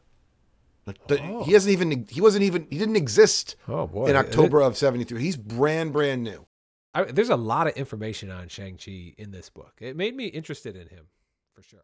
The- 1.08 1.20
oh. 1.24 1.44
He 1.44 1.54
hasn't 1.54 1.72
even. 1.74 2.06
He 2.10 2.22
wasn't 2.22 2.44
even. 2.44 2.68
He 2.70 2.78
didn't 2.78 2.96
exist 2.98 3.56
Oh, 3.68 3.88
boy. 3.88 4.06
in 4.08 4.15
October 4.15 4.62
of 4.62 4.78
'73. 4.78 5.20
He's 5.22 5.36
brand 5.38 5.94
brand 5.94 6.24
new. 6.24 6.46
I, 6.94 7.04
there's 7.06 7.30
a 7.30 7.36
lot 7.36 7.65
of 7.68 7.76
information 7.76 8.30
on 8.30 8.48
Shang 8.50 8.78
Chi 8.78 9.13
in 9.18 9.32
this 9.32 9.50
book. 9.50 9.74
It 9.82 9.96
made 9.96 10.15
me 10.15 10.26
interested 10.28 10.76
in 10.76 10.88
him 10.88 11.06
for 11.54 11.63
sure. 11.63 11.84